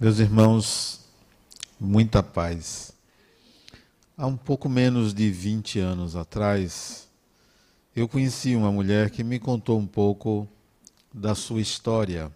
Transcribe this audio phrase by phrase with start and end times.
[0.00, 1.00] Meus irmãos,
[1.80, 2.92] muita paz.
[4.16, 7.08] Há um pouco menos de 20 anos atrás,
[7.96, 10.46] eu conheci uma mulher que me contou um pouco
[11.12, 12.30] da sua história.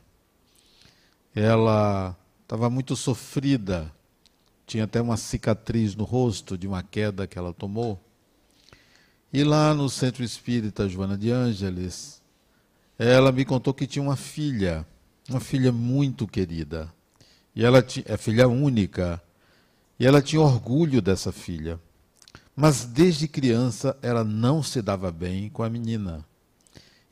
[1.33, 3.95] Ela estava muito sofrida,
[4.66, 7.97] tinha até uma cicatriz no rosto de uma queda que ela tomou.
[9.33, 12.20] E lá no Centro Espírita Joana de Ângeles,
[12.98, 14.84] ela me contou que tinha uma filha,
[15.29, 16.92] uma filha muito querida
[17.55, 19.23] e ela é filha única.
[19.98, 21.78] E ela tinha orgulho dessa filha.
[22.56, 26.25] Mas desde criança ela não se dava bem com a menina.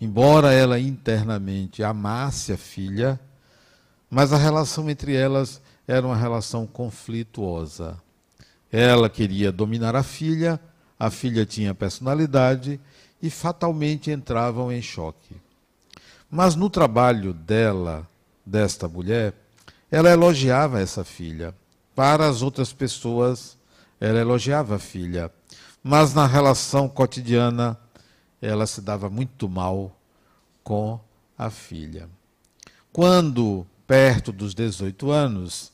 [0.01, 3.21] Embora ela internamente amasse a filha,
[4.09, 8.01] mas a relação entre elas era uma relação conflituosa.
[8.73, 10.59] Ela queria dominar a filha,
[10.99, 12.81] a filha tinha personalidade
[13.21, 15.37] e fatalmente entravam em choque.
[16.31, 18.09] Mas no trabalho dela,
[18.47, 19.35] desta mulher,
[19.91, 21.55] ela elogiava essa filha.
[21.95, 23.59] Para as outras pessoas,
[24.01, 25.31] ela elogiava a filha.
[25.83, 27.77] Mas na relação cotidiana,
[28.41, 29.97] ela se dava muito mal
[30.63, 31.01] com
[31.37, 32.09] a filha.
[32.93, 35.73] Quando, perto dos 18 anos,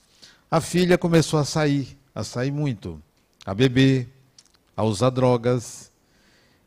[0.51, 3.03] a filha começou a sair, a sair muito,
[3.45, 4.09] a beber,
[4.77, 5.91] a usar drogas.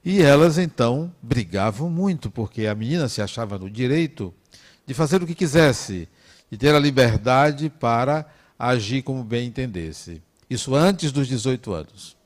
[0.04, 4.34] E elas então brigavam muito, porque a menina se achava no direito
[4.86, 6.08] de fazer o que quisesse,
[6.52, 8.26] e ter a liberdade para
[8.58, 10.22] agir como bem entendesse.
[10.50, 12.18] Isso antes dos 18 anos.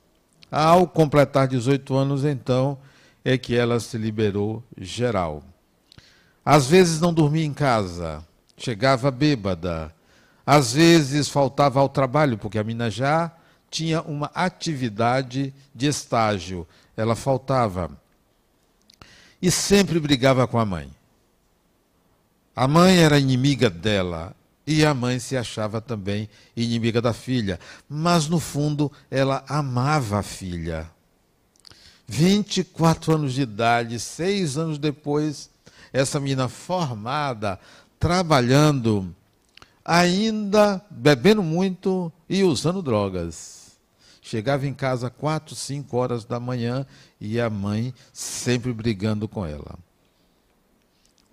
[0.50, 2.78] Ao completar 18 anos, então,
[3.24, 5.42] é que ela se liberou geral.
[6.44, 8.24] Às vezes não dormia em casa,
[8.56, 9.94] chegava bêbada.
[10.46, 13.32] Às vezes faltava ao trabalho, porque a mina já
[13.70, 16.66] tinha uma atividade de estágio.
[16.96, 17.90] Ela faltava.
[19.40, 20.93] E sempre brigava com a mãe.
[22.56, 24.34] A mãe era inimiga dela
[24.66, 27.58] e a mãe se achava também inimiga da filha,
[27.88, 30.90] mas no fundo ela amava a filha.
[32.06, 35.50] 24 anos de idade, seis anos depois,
[35.92, 37.58] essa menina formada,
[37.98, 39.14] trabalhando,
[39.84, 43.72] ainda bebendo muito e usando drogas.
[44.22, 46.86] Chegava em casa quatro, cinco horas da manhã
[47.20, 49.78] e a mãe sempre brigando com ela.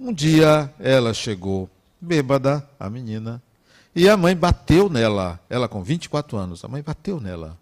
[0.03, 1.69] Um dia ela chegou
[2.01, 3.39] bêbada, a menina,
[3.95, 7.56] e a mãe bateu nela, ela com 24 anos, a mãe bateu nela.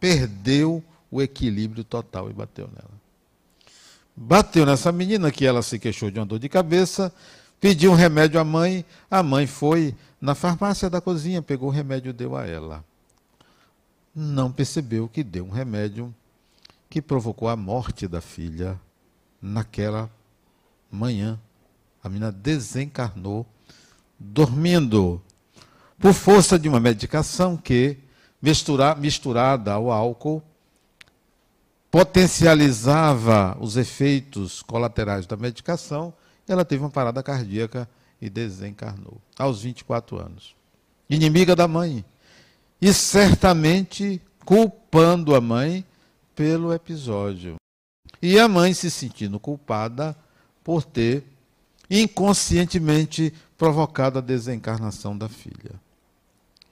[0.00, 2.90] Perdeu o equilíbrio total e bateu nela.
[4.16, 7.12] Bateu nessa menina que ela se queixou de uma dor de cabeça,
[7.60, 12.08] pediu um remédio à mãe, a mãe foi na farmácia da cozinha, pegou o remédio
[12.08, 12.82] e deu a ela.
[14.14, 16.14] Não percebeu que deu um remédio
[16.88, 18.80] que provocou a morte da filha
[19.42, 20.10] naquela
[20.90, 21.38] manhã
[22.08, 23.46] a menina desencarnou
[24.18, 25.22] dormindo
[25.98, 27.98] por força de uma medicação que,
[28.40, 30.42] mistura, misturada ao álcool,
[31.90, 36.12] potencializava os efeitos colaterais da medicação.
[36.46, 37.88] Ela teve uma parada cardíaca
[38.20, 40.54] e desencarnou aos 24 anos.
[41.08, 42.04] Inimiga da mãe.
[42.80, 45.84] E certamente culpando a mãe
[46.34, 47.56] pelo episódio.
[48.20, 50.16] E a mãe se sentindo culpada
[50.62, 51.24] por ter
[51.90, 55.72] inconscientemente provocado a desencarnação da filha.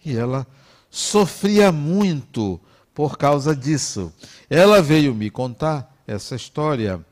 [0.04, 0.46] E ela
[0.90, 2.60] sofria muito
[2.94, 4.12] por causa disso.
[4.48, 7.04] Ela veio me contar essa história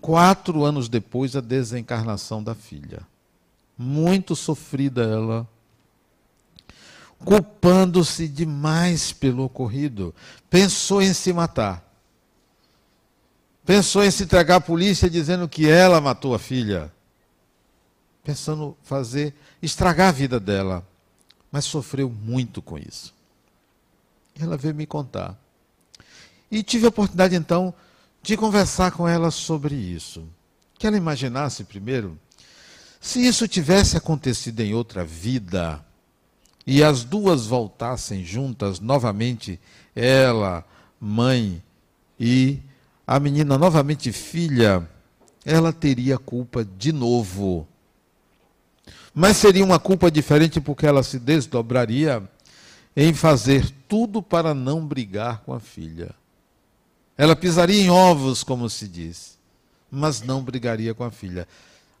[0.00, 3.02] quatro anos depois da desencarnação da filha.
[3.76, 5.46] Muito sofrida ela,
[7.18, 10.14] culpando-se demais pelo ocorrido.
[10.48, 11.84] Pensou em se matar.
[13.66, 16.90] Pensou em se entregar à polícia dizendo que ela matou a filha
[18.26, 19.32] pensando fazer,
[19.62, 20.84] estragar a vida dela.
[21.50, 23.14] Mas sofreu muito com isso.
[24.36, 25.38] Ela veio me contar.
[26.50, 27.72] E tive a oportunidade, então,
[28.20, 30.24] de conversar com ela sobre isso.
[30.76, 32.18] Que ela imaginasse primeiro,
[33.00, 35.80] se isso tivesse acontecido em outra vida,
[36.66, 39.60] e as duas voltassem juntas novamente,
[39.94, 40.64] ela,
[41.00, 41.62] mãe
[42.18, 42.58] e
[43.06, 44.86] a menina novamente filha,
[45.44, 47.68] ela teria culpa de novo
[49.14, 52.22] mas seria uma culpa diferente porque ela se desdobraria
[52.96, 56.14] em fazer tudo para não brigar com a filha.
[57.16, 59.38] Ela pisaria em ovos, como se diz,
[59.90, 61.48] mas não brigaria com a filha.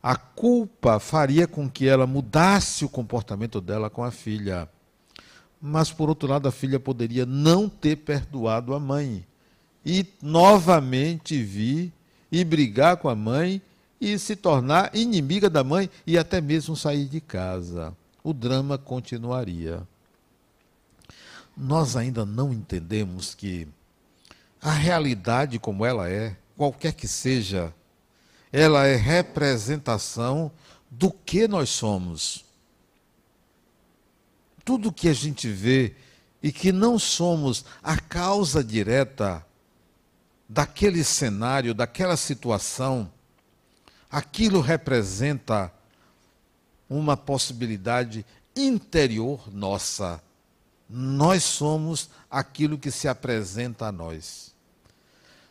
[0.02, 4.68] A culpa faria com que ela mudasse o comportamento dela com a filha.
[5.60, 9.26] Mas, por outro lado, a filha poderia não ter perdoado a mãe
[9.84, 11.92] e novamente vir
[12.30, 13.62] e brigar com a mãe
[14.00, 17.96] e se tornar inimiga da mãe e até mesmo sair de casa.
[18.22, 19.86] o drama continuaria.
[21.56, 23.68] Nós ainda não entendemos que
[24.60, 27.72] a realidade como ela é, qualquer que seja,
[28.52, 30.50] ela é representação
[30.90, 32.44] do que nós somos.
[34.64, 35.94] Tudo que a gente vê
[36.42, 39.46] e que não somos a causa direta
[40.48, 43.10] daquele cenário, daquela situação,
[44.16, 45.70] aquilo representa
[46.88, 48.24] uma possibilidade
[48.56, 50.22] interior nossa.
[50.88, 54.54] Nós somos aquilo que se apresenta a nós.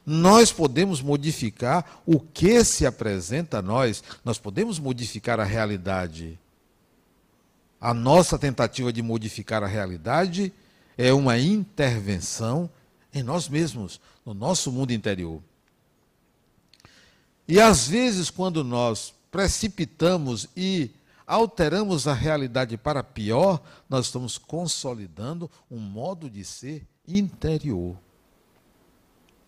[0.03, 6.39] Nós podemos modificar o que se apresenta a nós, nós podemos modificar a realidade.
[7.79, 10.51] A nossa tentativa de modificar a realidade
[10.97, 12.67] é uma intervenção
[13.13, 15.39] em nós mesmos, no nosso mundo interior.
[17.47, 20.91] E às vezes, quando nós precipitamos e
[21.27, 27.97] alteramos a realidade para pior, nós estamos consolidando um modo de ser interior.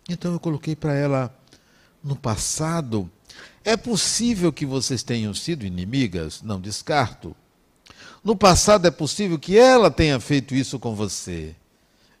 [0.08, 1.34] Então eu coloquei para ela
[2.02, 3.10] no passado.
[3.64, 6.42] É possível que vocês tenham sido inimigas?
[6.42, 7.36] Não descarto.
[8.24, 11.54] No passado é possível que ela tenha feito isso com você.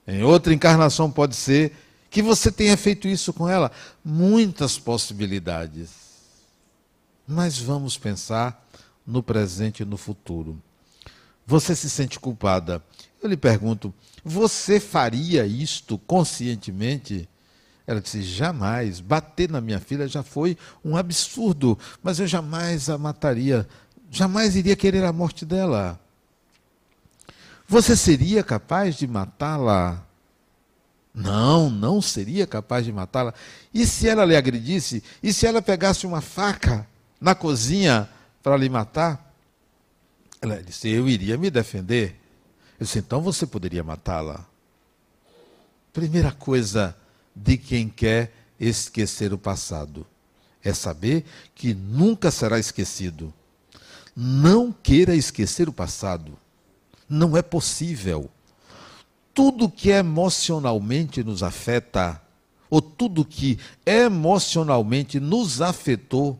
[0.06, 1.72] Em outra encarnação pode ser
[2.10, 3.70] que você tenha feito isso com ela.
[4.04, 5.90] Muitas possibilidades.
[7.26, 8.66] Mas vamos pensar
[9.06, 10.60] no presente e no futuro.
[11.46, 12.82] Você se sente culpada.
[13.22, 13.92] Eu lhe pergunto:
[14.24, 17.28] você faria isto conscientemente?
[17.86, 19.00] Ela disse: jamais.
[19.00, 23.68] Bater na minha filha já foi um absurdo, mas eu jamais a mataria.
[24.10, 26.00] Jamais iria querer a morte dela.
[27.66, 30.07] Você seria capaz de matá-la?
[31.18, 33.34] Não, não seria capaz de matá-la.
[33.74, 35.02] E se ela lhe agredisse?
[35.20, 36.86] E se ela pegasse uma faca
[37.20, 38.08] na cozinha
[38.40, 39.34] para lhe matar?
[40.40, 42.14] Ela disse: Eu iria me defender.
[42.78, 44.46] Eu disse: Então você poderia matá-la.
[45.92, 46.96] Primeira coisa
[47.34, 50.06] de quem quer esquecer o passado.
[50.62, 53.34] É saber que nunca será esquecido.
[54.14, 56.38] Não queira esquecer o passado.
[57.08, 58.30] Não é possível.
[59.38, 62.20] Tudo que emocionalmente nos afeta,
[62.68, 63.56] ou tudo que
[63.86, 66.36] emocionalmente nos afetou,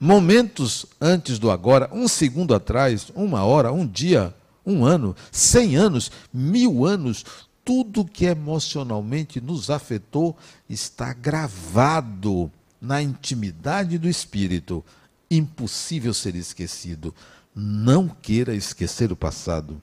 [0.00, 4.34] momentos antes do agora, um segundo atrás, uma hora, um dia,
[4.66, 7.24] um ano, cem anos, mil anos,
[7.64, 10.36] tudo que emocionalmente nos afetou
[10.68, 12.50] está gravado
[12.80, 14.84] na intimidade do espírito.
[15.30, 17.14] Impossível ser esquecido.
[17.54, 19.80] Não queira esquecer o passado.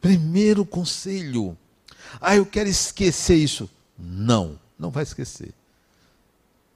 [0.00, 1.56] Primeiro conselho.
[2.20, 3.68] Ah, eu quero esquecer isso.
[3.98, 5.52] Não, não vai esquecer.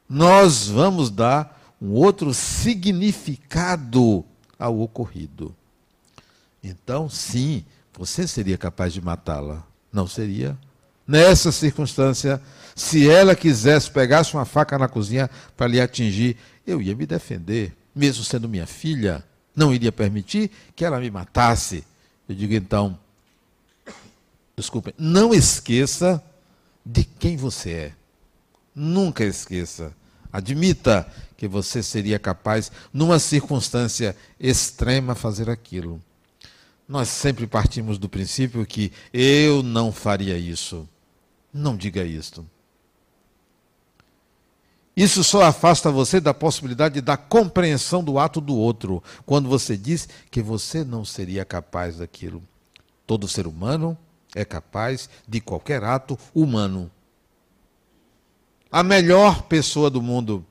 [0.08, 4.24] Nós vamos dar um outro significado
[4.58, 5.54] ao ocorrido.
[6.62, 7.64] Então, sim,
[7.98, 9.66] você seria capaz de matá-la?
[9.92, 10.56] Não seria?
[11.06, 12.40] Nessa circunstância,
[12.74, 16.36] se ela quisesse, pegasse uma faca na cozinha para lhe atingir,
[16.66, 19.24] eu ia me defender, mesmo sendo minha filha,
[19.54, 21.84] não iria permitir que ela me matasse.
[22.28, 22.98] Eu digo então,
[24.56, 26.22] desculpem, não esqueça
[26.84, 27.93] de quem você é.
[28.74, 29.94] Nunca esqueça.
[30.32, 36.00] Admita que você seria capaz, numa circunstância extrema, fazer aquilo.
[36.88, 40.88] Nós sempre partimos do princípio que eu não faria isso.
[41.53, 42.46] Não diga isto.
[44.96, 50.08] Isso só afasta você da possibilidade da compreensão do ato do outro, quando você diz
[50.31, 52.43] que você não seria capaz daquilo.
[53.06, 53.96] Todo ser humano
[54.34, 56.91] é capaz de qualquer ato humano.
[58.70, 60.44] A melhor pessoa do mundo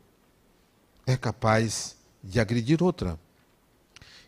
[1.06, 3.20] é capaz de agredir outra.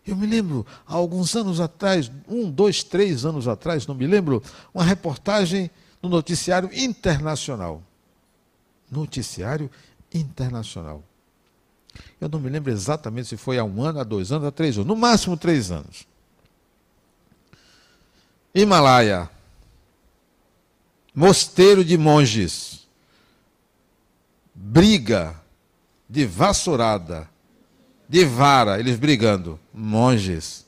[0.05, 4.43] Eu me lembro, há alguns anos atrás, um, dois, três anos atrás, não me lembro,
[4.73, 5.69] uma reportagem
[6.01, 7.81] no noticiário internacional.
[8.91, 9.71] Noticiário
[10.13, 11.03] internacional.
[12.19, 14.75] Eu não me lembro exatamente se foi há um ano, há dois anos, há três
[14.75, 16.05] anos, no máximo três anos.
[18.53, 19.29] Himalaia,
[21.13, 22.87] mosteiro de monges,
[24.53, 25.35] briga
[26.09, 27.29] de vassourada
[28.13, 29.59] de vara, eles brigando.
[29.73, 30.65] Monges.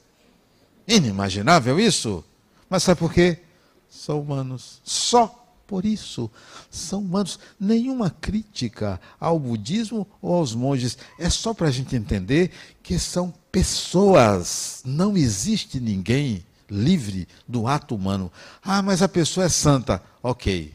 [0.87, 2.23] Inimaginável isso.
[2.67, 3.39] Mas sabe por quê?
[3.87, 4.81] São humanos.
[4.83, 6.29] Só por isso.
[6.71, 7.39] São humanos.
[7.59, 10.97] Nenhuma crítica ao budismo ou aos monges.
[11.19, 14.81] É só para a gente entender que são pessoas.
[14.83, 16.43] Não existe ninguém
[16.75, 18.31] livre do ato humano.
[18.63, 20.01] Ah, mas a pessoa é santa.
[20.21, 20.73] Ok.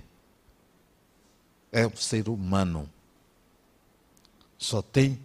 [1.70, 2.88] É um ser humano.
[4.58, 5.18] Só tem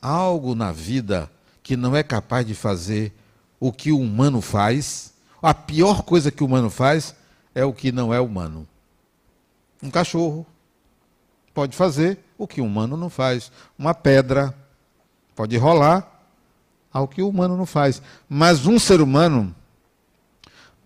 [0.00, 1.30] algo na vida
[1.62, 3.12] que não é capaz de fazer
[3.58, 5.12] o que o humano faz.
[5.42, 7.14] A pior coisa que o humano faz
[7.54, 8.66] é o que não é humano.
[9.82, 10.46] Um cachorro
[11.52, 13.50] pode fazer o que o humano não faz.
[13.78, 14.54] Uma pedra
[15.34, 16.20] pode rolar
[16.92, 18.02] ao que o humano não faz.
[18.28, 19.54] Mas um ser humano,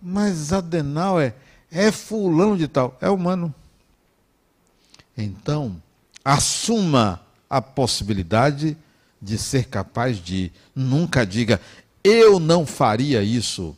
[0.05, 1.35] mas Adenauer
[1.73, 3.53] é, é fulano de tal, é humano.
[5.17, 5.83] Então,
[6.23, 8.77] assuma a possibilidade
[9.21, 10.53] de ser capaz de.
[10.75, 11.59] Nunca diga,
[12.03, 13.75] eu não faria isso.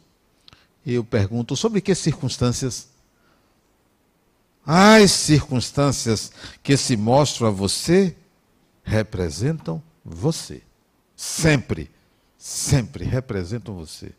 [0.85, 2.89] Eu pergunto, sobre que circunstâncias?
[4.65, 8.17] As circunstâncias que se mostram a você
[8.83, 10.63] representam você.
[11.15, 11.89] Sempre,
[12.37, 14.13] sempre representam você.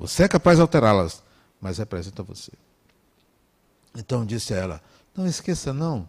[0.00, 1.22] Você é capaz de alterá-las,
[1.60, 2.50] mas representa você.
[3.94, 4.82] Então disse a ela:
[5.14, 6.08] Não esqueça, não,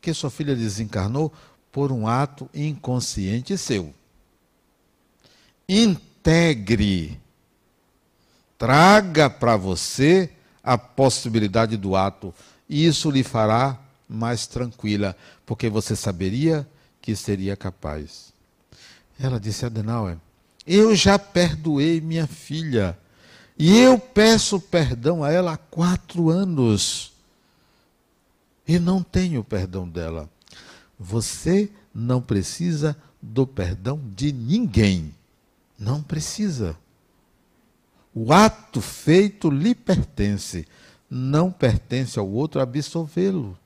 [0.00, 1.32] que sua filha desencarnou
[1.72, 3.92] por um ato inconsciente seu.
[5.68, 7.20] Integre,
[8.56, 10.30] traga para você
[10.62, 12.32] a possibilidade do ato,
[12.68, 13.76] e isso lhe fará
[14.08, 16.64] mais tranquila, porque você saberia
[17.02, 18.32] que seria capaz.
[19.18, 20.16] Ela disse a Adenauer:
[20.66, 22.98] Eu já perdoei minha filha.
[23.58, 27.12] E eu peço perdão a ela há quatro anos.
[28.66, 30.28] E não tenho perdão dela.
[30.98, 35.14] Você não precisa do perdão de ninguém.
[35.78, 36.76] Não precisa.
[38.14, 40.66] O ato feito lhe pertence.
[41.08, 43.58] Não pertence ao outro absolvê-lo.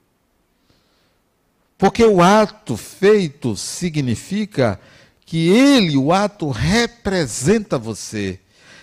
[1.77, 4.81] Porque o ato feito significa
[5.27, 8.39] que ele, o ato, representa você.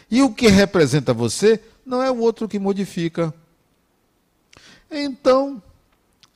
[0.09, 3.33] E o que representa você não é o outro que modifica.
[4.89, 5.61] Então,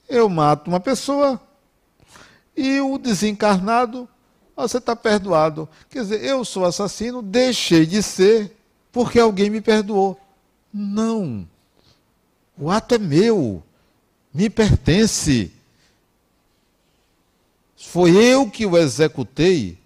[0.07, 1.41] eu mato uma pessoa
[2.55, 4.07] e o desencarnado,
[4.55, 5.67] você está perdoado.
[5.89, 8.55] Quer dizer, eu sou assassino, deixei de ser
[8.91, 10.17] porque alguém me perdoou.
[10.73, 11.45] Não.
[12.57, 13.61] O ato é meu,
[14.33, 15.51] me pertence.
[17.75, 19.77] Foi eu que o executei.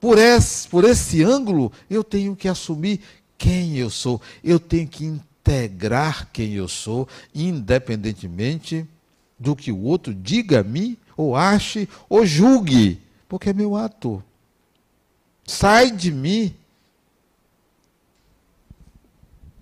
[0.00, 3.00] Por esse, por esse ângulo, eu tenho que assumir
[3.36, 4.20] quem eu sou.
[4.42, 8.86] Eu tenho que integrar quem eu sou, independentemente
[9.38, 14.22] do que o outro diga a mim, ou ache, ou julgue, porque é meu ato.
[15.46, 16.54] Sai de mim.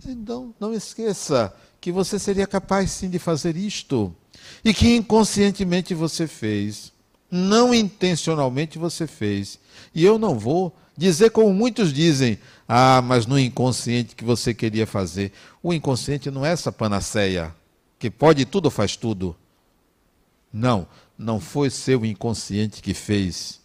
[0.06, 4.14] Então, não esqueça que você seria capaz sim de fazer isto
[4.64, 6.92] e que inconscientemente você fez,
[7.30, 9.58] não intencionalmente você fez.
[9.94, 14.86] E eu não vou dizer como muitos dizem, ah, mas no inconsciente que você queria
[14.86, 15.32] fazer.
[15.62, 17.54] O inconsciente não é essa panaceia,
[17.98, 19.36] que pode tudo faz tudo.
[20.52, 20.86] Não,
[21.18, 23.60] não foi seu inconsciente que fez.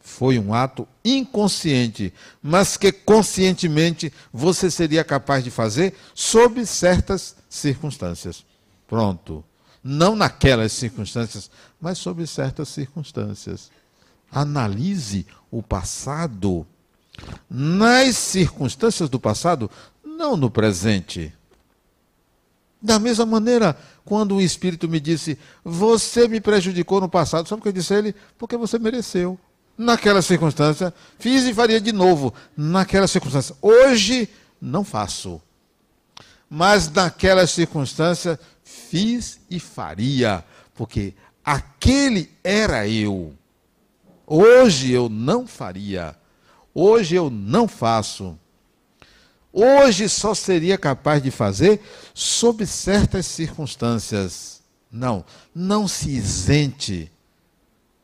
[0.00, 8.44] Foi um ato inconsciente, mas que conscientemente você seria capaz de fazer sob certas circunstâncias.
[8.86, 9.44] Pronto
[9.86, 11.48] não naquelas circunstâncias,
[11.80, 13.70] mas sob certas circunstâncias.
[14.32, 16.66] Analise o passado
[17.48, 19.70] nas circunstâncias do passado,
[20.04, 21.32] não no presente.
[22.82, 27.62] Da mesma maneira, quando o Espírito me disse, você me prejudicou no passado, sabe o
[27.62, 28.14] que eu disse a ele?
[28.36, 29.38] Porque você mereceu.
[29.78, 32.34] Naquela circunstância, fiz e faria de novo.
[32.56, 33.54] Naquela circunstância.
[33.62, 34.28] Hoje,
[34.60, 35.40] não faço.
[36.50, 40.44] Mas naquela circunstância, fiz e faria,
[40.74, 43.32] porque aquele era eu.
[44.26, 46.16] Hoje eu não faria.
[46.74, 48.36] Hoje eu não faço.
[49.52, 51.80] Hoje só seria capaz de fazer
[52.12, 54.60] sob certas circunstâncias.
[54.90, 57.10] Não, não se isente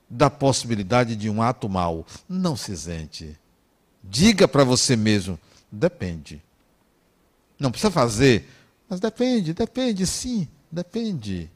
[0.09, 2.07] da possibilidade de um ato mau.
[2.28, 3.37] Não se isente.
[4.02, 5.38] Diga para você mesmo:
[5.71, 6.40] depende.
[7.59, 8.49] Não precisa fazer,
[8.92, 10.46] mas depende, depende sim.
[10.70, 11.50] Depende.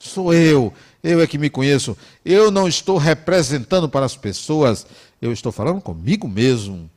[0.00, 0.72] Sou eu,
[1.02, 1.94] eu é que me conheço.
[2.24, 4.86] Eu não estou representando para as pessoas,
[5.20, 6.90] eu estou falando comigo mesmo.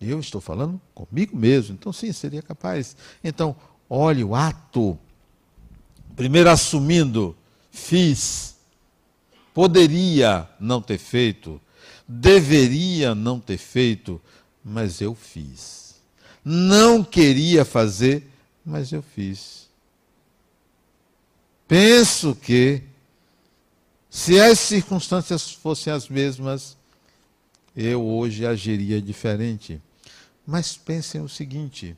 [0.00, 1.74] Eu estou falando comigo mesmo.
[1.74, 2.96] Então, sim, seria capaz.
[3.22, 3.54] Então,
[3.88, 4.98] olhe o ato.
[6.16, 7.36] Primeiro, assumindo,
[7.70, 8.56] fiz.
[9.54, 11.60] Poderia não ter feito,
[12.08, 14.20] deveria não ter feito,
[14.64, 15.85] mas eu fiz.
[16.48, 18.30] Não queria fazer,
[18.64, 19.66] mas eu fiz.
[21.66, 22.84] Penso que,
[24.08, 26.76] se as circunstâncias fossem as mesmas,
[27.76, 29.82] eu hoje agiria diferente.
[30.46, 31.96] Mas pensem o seguinte: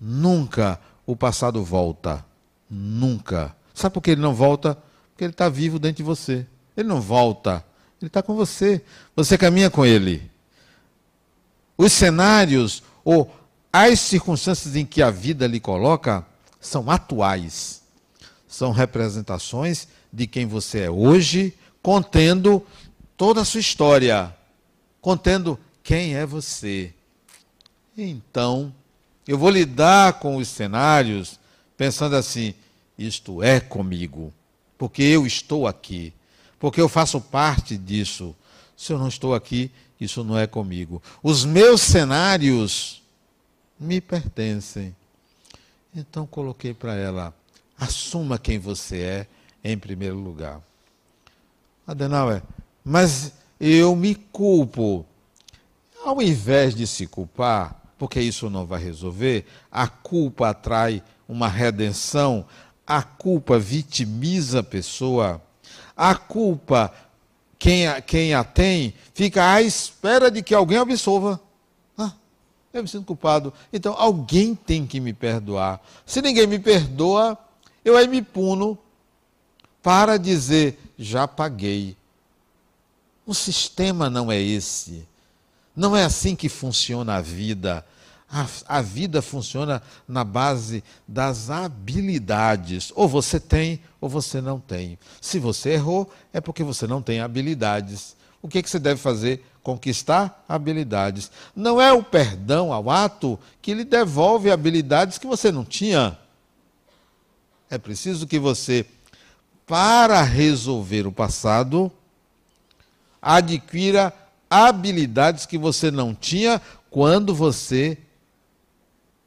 [0.00, 2.24] nunca o passado volta.
[2.70, 3.54] Nunca.
[3.74, 4.74] Sabe por que ele não volta?
[5.10, 6.46] Porque ele está vivo dentro de você.
[6.74, 7.62] Ele não volta.
[8.00, 8.82] Ele está com você.
[9.14, 10.30] Você caminha com ele.
[11.76, 13.30] Os cenários ou
[13.72, 16.26] as circunstâncias em que a vida lhe coloca
[16.60, 17.82] são atuais.
[18.46, 22.64] São representações de quem você é hoje, contendo
[23.16, 24.34] toda a sua história,
[25.00, 26.92] contendo quem é você.
[27.96, 28.74] Então,
[29.26, 31.40] eu vou lidar com os cenários
[31.76, 32.54] pensando assim:
[32.98, 34.32] isto é comigo,
[34.76, 36.12] porque eu estou aqui,
[36.58, 38.36] porque eu faço parte disso.
[38.76, 41.02] Se eu não estou aqui, isso não é comigo.
[41.22, 43.01] Os meus cenários
[43.82, 44.94] me pertencem.
[45.94, 47.34] Então coloquei para ela:
[47.78, 49.26] assuma quem você é
[49.62, 50.60] em primeiro lugar.
[51.86, 52.42] Adenauer,
[52.84, 55.04] mas eu me culpo.
[56.04, 62.44] Ao invés de se culpar, porque isso não vai resolver, a culpa atrai uma redenção,
[62.84, 65.40] a culpa vitimiza a pessoa,
[65.96, 66.92] a culpa,
[67.56, 71.40] quem a, quem a tem, fica à espera de que alguém absolva.
[72.72, 75.80] Eu me sinto culpado, então alguém tem que me perdoar.
[76.06, 77.36] Se ninguém me perdoa,
[77.84, 78.78] eu aí me puno
[79.82, 81.96] para dizer: já paguei.
[83.26, 85.06] O sistema não é esse.
[85.74, 87.84] Não é assim que funciona a vida.
[88.30, 92.90] A, a, vida funciona na base das habilidades.
[92.94, 94.98] Ou você tem, ou você não tem.
[95.20, 98.16] Se você errou, é porque você não tem habilidades.
[98.42, 99.46] O que, é que você deve fazer?
[99.62, 101.30] Conquistar habilidades.
[101.54, 106.18] Não é o perdão ao ato que lhe devolve habilidades que você não tinha.
[107.70, 108.84] É preciso que você,
[109.64, 111.90] para resolver o passado,
[113.20, 114.12] adquira
[114.50, 117.96] habilidades que você não tinha quando você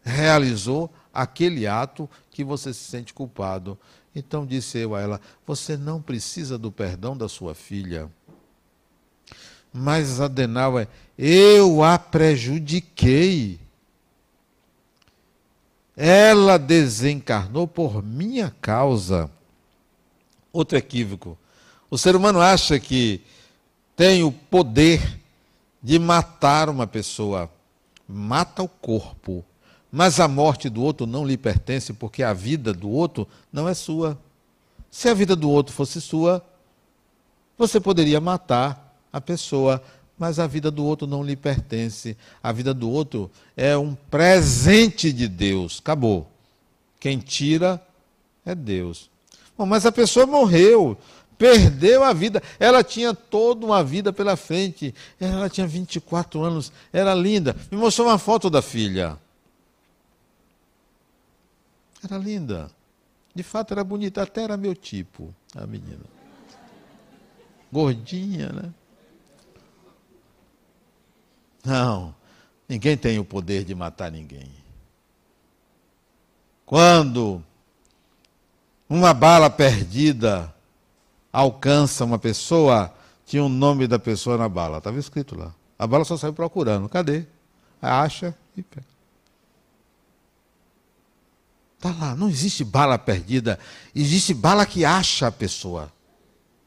[0.03, 3.77] realizou aquele ato que você se sente culpado.
[4.13, 8.11] Então disse eu a ela: Você não precisa do perdão da sua filha.
[9.77, 10.87] Mas Adenauer,
[11.19, 13.59] eu a prejudiquei.
[15.97, 19.29] Ela desencarnou por minha causa.
[20.53, 21.37] Outro equívoco.
[21.89, 23.19] O ser humano acha que
[23.97, 25.19] tem o poder
[25.83, 27.51] de matar uma pessoa.
[28.07, 29.43] Mata o corpo,
[29.91, 33.73] mas a morte do outro não lhe pertence, porque a vida do outro não é
[33.73, 34.17] sua.
[34.89, 36.41] Se a vida do outro fosse sua,
[37.57, 38.84] você poderia matar
[39.15, 39.81] a pessoa,
[40.19, 42.17] mas a vida do outro não lhe pertence.
[42.43, 45.79] A vida do outro é um presente de Deus.
[45.79, 46.29] Acabou.
[46.99, 47.81] Quem tira
[48.45, 49.09] é Deus.
[49.57, 50.97] Bom, mas a pessoa morreu,
[51.37, 52.43] perdeu a vida.
[52.59, 54.93] Ela tinha toda uma vida pela frente.
[55.17, 57.55] Ela tinha 24 anos, era linda.
[57.71, 59.17] Me mostrou uma foto da filha.
[62.03, 62.69] Era linda.
[63.33, 64.23] De fato, era bonita.
[64.23, 66.03] Até era meu tipo, a menina.
[67.71, 68.73] Gordinha, né?
[71.65, 72.13] Não,
[72.69, 74.49] ninguém tem o poder de matar ninguém.
[76.65, 77.43] Quando
[78.89, 80.53] uma bala perdida
[81.31, 82.93] alcança uma pessoa,
[83.25, 85.53] tinha o nome da pessoa na bala, estava escrito lá.
[85.77, 86.87] A bala só saiu procurando.
[86.87, 87.25] Cadê?
[87.81, 88.85] Acha e pega.
[91.77, 93.59] Está lá, não existe bala perdida,
[93.93, 95.91] existe bala que acha a pessoa.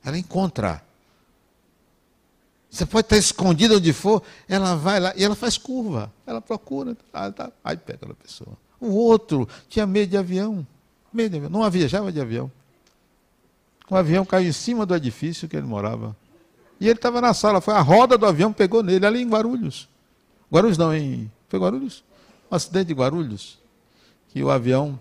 [0.05, 0.83] Ela encontra.
[2.71, 6.13] Você pode estar escondido onde for, ela vai lá e ela faz curva.
[6.27, 8.57] Ela procura, aí, tá, aí pega a pessoa.
[8.81, 10.67] O outro tinha medo de avião.
[11.13, 11.51] Medo de avião.
[11.51, 12.51] Não viajava de avião.
[13.91, 16.15] O avião caiu em cima do edifício que ele morava.
[16.79, 17.61] E ele estava na sala.
[17.61, 19.89] Foi a roda do avião pegou nele, ali em Guarulhos.
[20.53, 21.31] Guarulhos não, em.
[21.49, 22.05] Foi Guarulhos?
[22.51, 23.59] Um acidente de Guarulhos.
[24.29, 25.01] Que o avião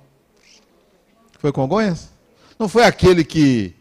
[1.39, 2.09] foi Congonhas?
[2.57, 3.75] Não foi aquele que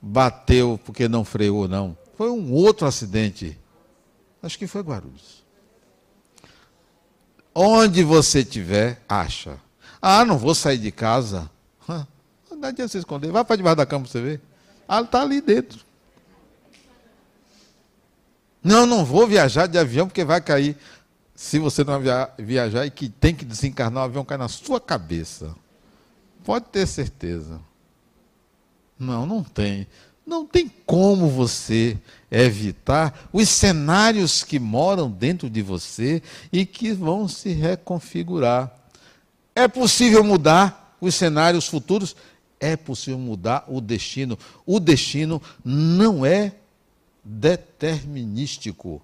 [0.00, 1.96] bateu porque não freou, não.
[2.22, 3.58] Foi um outro acidente.
[4.40, 5.42] Acho que foi Guarulhos.
[7.52, 9.58] Onde você estiver, acha.
[10.00, 11.50] Ah, não vou sair de casa.
[11.88, 13.32] Não adianta você esconder.
[13.32, 14.40] Vai para debaixo da cama para você ver.
[14.86, 15.80] Ah, está ali dentro.
[18.62, 20.76] Não, não vou viajar de avião porque vai cair.
[21.34, 22.00] Se você não
[22.38, 25.56] viajar e que tem que desencarnar, o avião cai na sua cabeça.
[26.44, 27.60] Pode ter certeza.
[28.96, 29.88] Não, não tem.
[30.24, 31.98] Não tem como você
[32.30, 38.72] evitar os cenários que moram dentro de você e que vão se reconfigurar.
[39.54, 42.16] É possível mudar os cenários futuros?
[42.58, 44.38] É possível mudar o destino.
[44.64, 46.52] O destino não é
[47.24, 49.02] determinístico.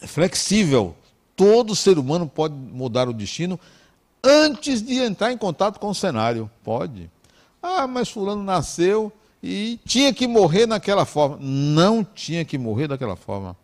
[0.00, 0.94] É flexível.
[1.34, 3.58] Todo ser humano pode mudar o destino
[4.22, 6.50] antes de entrar em contato com o cenário.
[6.62, 7.10] Pode.
[7.62, 9.10] Ah, mas fulano nasceu
[9.46, 11.36] e tinha que morrer naquela forma.
[11.38, 13.54] Não tinha que morrer daquela forma.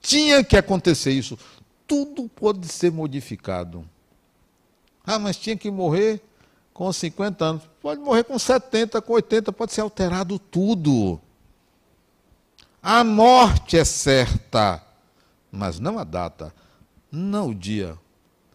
[0.00, 1.36] Tinha que acontecer isso.
[1.84, 3.84] Tudo pode ser modificado.
[5.04, 6.22] Ah, mas tinha que morrer
[6.72, 7.62] com 50 anos.
[7.82, 11.20] Pode morrer com 70, com 80, pode ser alterado tudo.
[12.80, 14.80] A morte é certa,
[15.50, 16.54] mas não a data,
[17.10, 17.98] não o dia.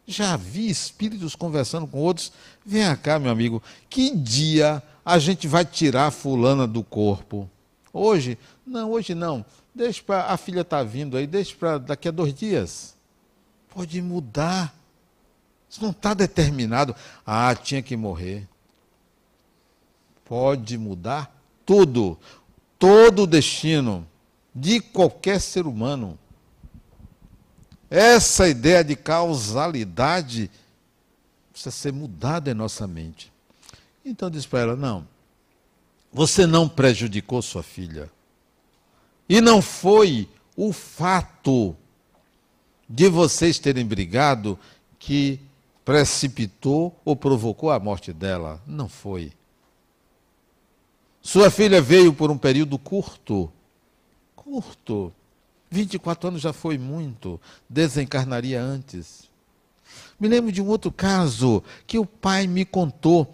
[0.08, 2.32] Já vi espíritos conversando com outros.
[2.66, 7.48] Vem cá, meu amigo, que dia a gente vai tirar a fulana do corpo?
[7.94, 8.40] Hoje?
[8.66, 9.46] Não, hoje não.
[9.74, 12.96] Deixa para a filha está vindo aí, deixa para daqui a dois dias.
[13.70, 14.74] Pode mudar.
[15.70, 16.96] Isso não está determinado.
[17.26, 18.48] Ah, tinha que morrer.
[20.24, 21.32] Pode mudar
[21.66, 22.18] tudo.
[22.80, 24.08] Todo o destino
[24.54, 26.18] de qualquer ser humano.
[27.90, 30.50] Essa ideia de causalidade
[31.52, 33.35] precisa ser mudada em nossa mente.
[34.06, 35.08] Então diz para ela: não,
[36.14, 38.12] você não prejudicou sua filha.
[39.28, 41.76] E não foi o fato
[42.88, 44.58] de vocês terem brigado
[45.00, 45.40] que
[45.84, 48.62] precipitou ou provocou a morte dela.
[48.68, 49.34] Não foi.
[51.22, 53.52] Sua filha veio por um período curto.
[54.36, 55.12] Curto.
[55.72, 57.42] 24 anos já foi muito.
[57.68, 59.28] Desencarnaria antes.
[60.20, 63.34] Me lembro de um outro caso que o pai me contou,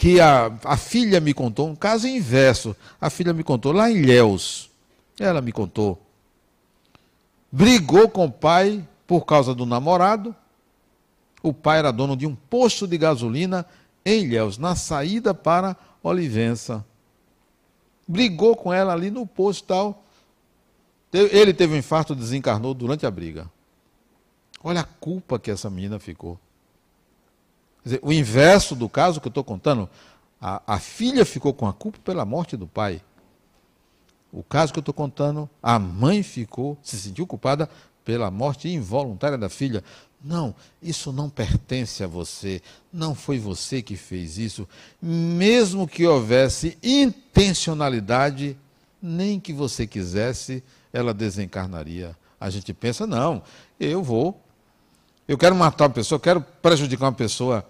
[0.00, 2.74] que a, a filha me contou, um caso inverso.
[2.98, 4.70] A filha me contou lá em Ilhéus.
[5.18, 6.00] Ela me contou.
[7.52, 10.34] Brigou com o pai por causa do namorado.
[11.42, 13.66] O pai era dono de um posto de gasolina
[14.02, 16.82] em Ilhéus, na saída para Olivença.
[18.08, 20.02] Brigou com ela ali no posto tal.
[21.12, 23.50] Ele teve um infarto, desencarnou durante a briga.
[24.64, 26.40] Olha a culpa que essa menina ficou.
[27.84, 29.88] Dizer, o inverso do caso que eu estou contando,
[30.40, 33.02] a, a, filha ficou com a culpa pela morte do pai.
[34.32, 37.68] O caso que eu estou contando, a mãe ficou, se sentiu culpada
[38.04, 39.82] pela morte involuntária da filha.
[40.22, 42.60] Não, isso não pertence a você.
[42.92, 44.68] Não foi você que fez isso.
[45.00, 48.56] Mesmo que houvesse intencionalidade,
[49.02, 50.62] nem que você quisesse,
[50.92, 52.16] ela desencarnaria.
[52.38, 53.42] A gente pensa, não,
[53.78, 54.40] eu vou.
[55.30, 57.64] Eu quero matar uma pessoa, eu quero prejudicar uma pessoa.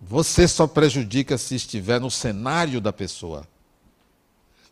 [0.00, 3.46] Você só prejudica se estiver no cenário da pessoa.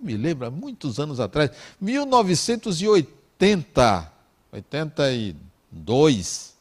[0.00, 4.12] Me lembra, muitos anos atrás, 1980,
[4.50, 6.54] 82,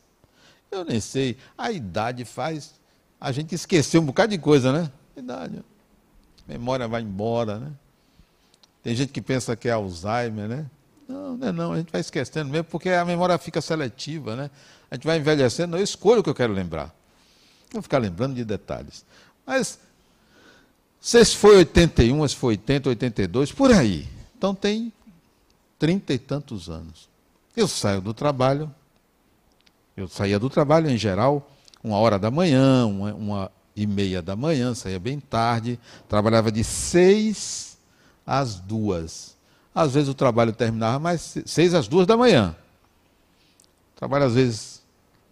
[0.69, 2.75] eu nem sei, a idade faz
[3.19, 4.91] a gente esquecer um bocado de coisa, né?
[5.17, 5.63] Idade.
[6.47, 7.71] Memória vai embora, né?
[8.83, 10.67] Tem gente que pensa que é Alzheimer, né?
[11.07, 14.51] Não, não é não, a gente vai esquecendo mesmo, porque a memória fica seletiva, né?
[14.91, 16.93] A gente vai envelhecendo, eu escolho o que eu quero lembrar.
[17.71, 19.05] Vou ficar lembrando de detalhes.
[19.45, 19.79] Mas,
[20.99, 24.07] se foi 81, se foi 80, 82, por aí.
[24.37, 24.91] Então tem
[25.79, 27.09] trinta e tantos anos.
[27.55, 28.73] Eu saio do trabalho,
[29.95, 31.49] eu saía do trabalho em geral,
[31.83, 36.63] uma hora da manhã, uma, uma e meia da manhã, saía bem tarde, trabalhava de
[36.63, 37.77] seis
[38.25, 39.36] às duas.
[39.77, 42.55] Às vezes o trabalho terminava mais seis às duas da manhã.
[43.95, 44.81] O trabalho às vezes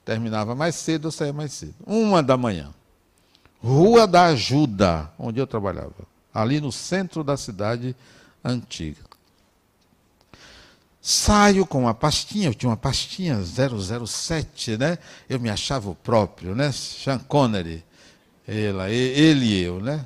[0.06, 1.74] terminava mais cedo, eu saía mais cedo.
[1.84, 2.72] Uma da manhã.
[3.60, 5.96] Rua da Ajuda, onde eu trabalhava.
[6.32, 7.96] Ali no centro da cidade
[8.44, 9.02] antiga.
[11.02, 15.00] Saio com uma pastinha, eu tinha uma pastinha 007, né?
[15.28, 16.72] Eu me achava o próprio, né?
[16.72, 17.84] Sean Connery.
[18.48, 20.06] Ela, ele e eu, né?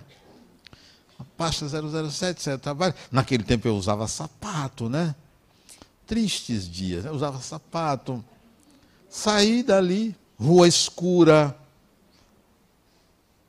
[1.40, 2.94] Pasta 007, certo trabalho.
[3.10, 5.16] Naquele tempo eu usava sapato, né?
[6.06, 8.22] Tristes dias, eu usava sapato.
[9.08, 11.56] Saí dali, rua escura.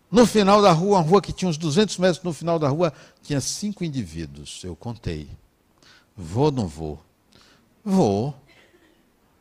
[0.08, 2.92] No final da rua, uma rua que tinha uns 200 metros, no final da rua
[3.24, 4.62] tinha cinco indivíduos.
[4.62, 5.28] Eu contei.
[6.16, 7.04] Vou ou não vou?
[7.84, 8.36] Vou.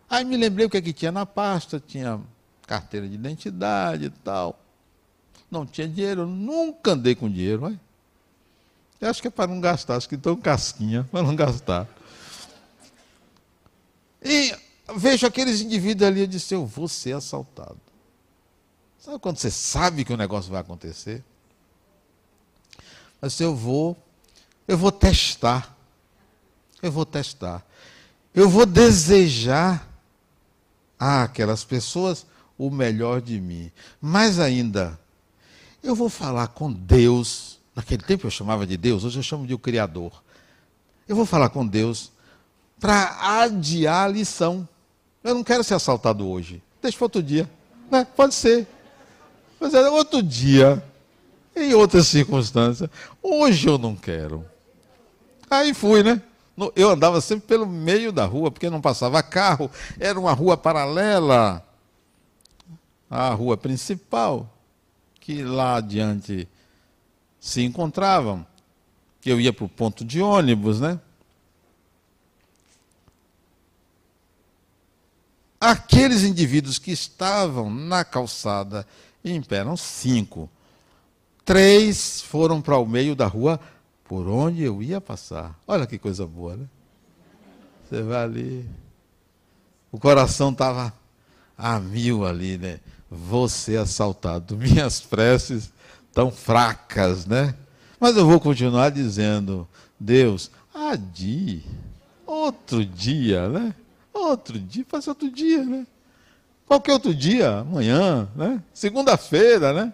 [0.09, 2.19] Aí me lembrei o que, é que tinha na pasta, tinha
[2.65, 4.59] carteira de identidade e tal.
[5.51, 7.77] Não tinha dinheiro, nunca andei com dinheiro, mas
[8.99, 11.87] eu acho que é para não gastar, acho que estou casquinha, para não gastar.
[14.21, 14.53] E
[14.95, 17.79] vejo aqueles indivíduos ali e disse, eu vou ser assaltado.
[18.99, 21.23] Sabe quando você sabe que o negócio vai acontecer?
[23.21, 23.97] Mas eu vou,
[24.67, 25.75] eu vou testar.
[26.81, 27.65] Eu vou testar.
[28.33, 29.87] Eu vou desejar
[30.97, 32.25] àquelas pessoas
[32.57, 33.71] o melhor de mim.
[34.01, 34.99] Mais ainda,
[35.81, 39.53] eu vou falar com Deus Naquele tempo eu chamava de Deus, hoje eu chamo de
[39.53, 40.11] o Criador.
[41.07, 42.11] Eu vou falar com Deus
[42.77, 44.67] para adiar a lição.
[45.23, 46.61] Eu não quero ser assaltado hoje.
[46.81, 47.49] Deixa para outro dia.
[47.89, 48.05] Né?
[48.17, 48.67] Pode ser.
[49.61, 50.83] Mas é outro dia.
[51.55, 52.89] em outras circunstâncias.
[53.23, 54.45] Hoje eu não quero.
[55.49, 56.21] Aí fui, né?
[56.75, 61.65] Eu andava sempre pelo meio da rua, porque não passava carro, era uma rua paralela
[63.09, 64.53] à rua principal,
[65.21, 66.45] que lá adiante
[67.39, 68.45] se encontravam.
[69.25, 70.99] Eu ia para o ponto de ônibus, né?
[75.59, 78.87] Aqueles indivíduos que estavam na calçada
[79.23, 80.49] em pé, eram cinco.
[81.43, 83.59] Três foram para o meio da rua
[84.05, 85.59] por onde eu ia passar.
[85.67, 86.65] Olha que coisa boa, né?
[87.83, 88.69] Você vai ali.
[89.91, 90.93] O coração estava
[91.57, 92.79] a mil ali, né?
[93.09, 94.55] Você assaltado.
[94.57, 95.71] Minhas preces
[96.19, 97.55] tão fracas, né?
[97.97, 99.65] Mas eu vou continuar dizendo,
[99.97, 101.63] Deus, adie.
[102.27, 103.73] Outro dia, né?
[104.13, 105.87] Outro dia, faz outro dia, né?
[106.67, 108.61] Qualquer outro dia, amanhã, né?
[108.73, 109.93] Segunda-feira, né?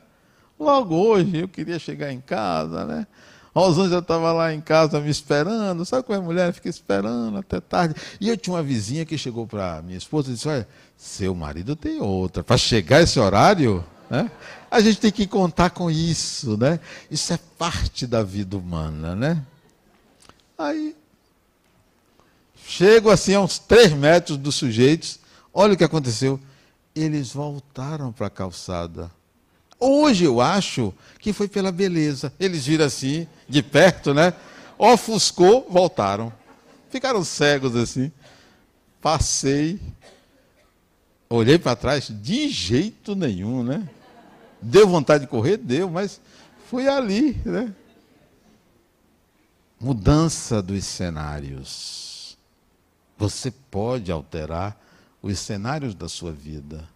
[0.60, 3.06] Logo hoje eu queria chegar em casa, né?
[3.54, 5.86] Rosângela estava lá em casa me esperando.
[5.86, 6.52] Sabe como é mulher?
[6.54, 7.94] Fica esperando até tarde.
[8.20, 11.76] E eu tinha uma vizinha que chegou para minha esposa e disse: Olha, seu marido
[11.76, 12.44] tem outra.
[12.44, 14.30] Para chegar esse horário, né?
[14.76, 16.82] A gente tem que contar com isso, né?
[17.10, 19.42] Isso é parte da vida humana, né?
[20.58, 20.94] Aí,
[22.68, 25.18] chego assim a uns três metros dos sujeitos.
[25.54, 26.38] Olha o que aconteceu.
[26.94, 29.10] Eles voltaram para a calçada.
[29.80, 32.34] Hoje eu acho que foi pela beleza.
[32.38, 34.34] Eles viram assim, de perto, né?
[34.78, 36.34] Ofuscou, voltaram.
[36.90, 38.12] Ficaram cegos assim.
[39.02, 39.80] Passei,
[41.30, 43.90] olhei para trás, de jeito nenhum, né?
[44.66, 45.58] Deu vontade de correr?
[45.58, 46.20] Deu, mas
[46.68, 47.72] fui ali, né?
[49.80, 52.36] Mudança dos cenários.
[53.16, 54.76] Você pode alterar
[55.22, 56.90] os cenários da sua vida.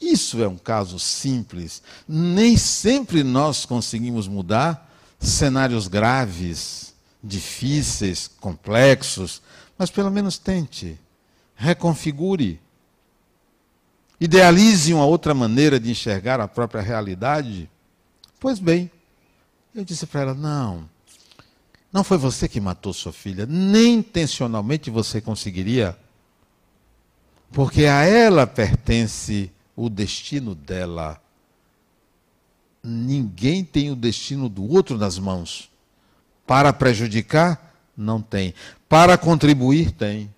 [0.00, 1.82] Isso é um caso simples.
[2.08, 9.40] Nem sempre nós conseguimos mudar cenários graves, difíceis, complexos,
[9.78, 10.98] mas pelo menos tente.
[11.54, 12.60] Reconfigure.
[14.22, 17.68] Idealize uma outra maneira de enxergar a própria realidade.
[18.38, 18.88] Pois bem,
[19.74, 20.88] eu disse para ela: não,
[21.92, 25.98] não foi você que matou sua filha, nem intencionalmente você conseguiria,
[27.50, 31.20] porque a ela pertence o destino dela.
[32.80, 35.68] Ninguém tem o destino do outro nas mãos.
[36.46, 38.54] Para prejudicar, não tem.
[38.88, 40.32] Para contribuir, tem.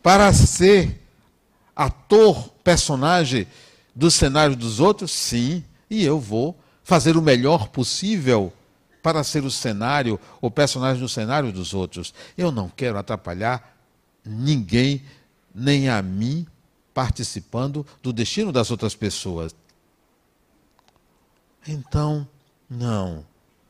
[0.00, 1.03] Para ser
[1.74, 3.46] ator, personagem
[3.94, 5.64] do cenário dos outros, sim.
[5.88, 8.52] E eu vou fazer o melhor possível
[9.02, 12.14] para ser o cenário, o personagem do cenário dos outros.
[12.36, 13.76] Eu não quero atrapalhar
[14.24, 15.02] ninguém,
[15.54, 16.46] nem a mim,
[16.94, 19.54] participando do destino das outras pessoas.
[21.66, 22.26] Então,
[22.68, 23.26] não,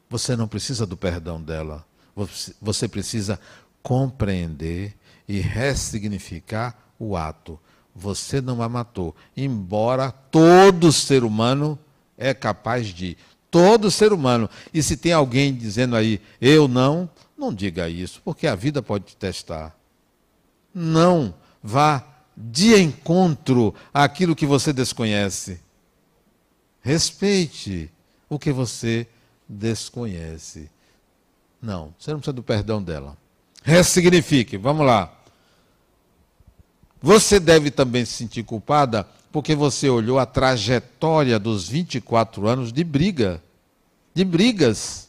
[0.08, 1.84] você não precisa do perdão dela.
[2.60, 3.40] Você precisa
[3.82, 4.94] compreender
[5.26, 7.58] e ressignificar o ato.
[7.94, 11.78] Você não a matou, embora todo ser humano
[12.18, 13.16] é capaz de.
[13.50, 14.50] Todo ser humano.
[14.72, 19.04] E se tem alguém dizendo aí, eu não, não diga isso, porque a vida pode
[19.04, 19.76] te testar.
[20.74, 22.04] Não vá
[22.37, 25.61] de encontro àquilo que você desconhece.
[26.83, 27.90] Respeite
[28.28, 29.07] o que você
[29.48, 30.68] desconhece.
[31.62, 33.16] Não, você não precisa do perdão dela.
[33.62, 35.16] Ressignifique, vamos lá.
[37.04, 42.82] Você deve também se sentir culpada porque você olhou a trajetória dos 24 anos de
[42.82, 43.42] briga,
[44.14, 45.06] de brigas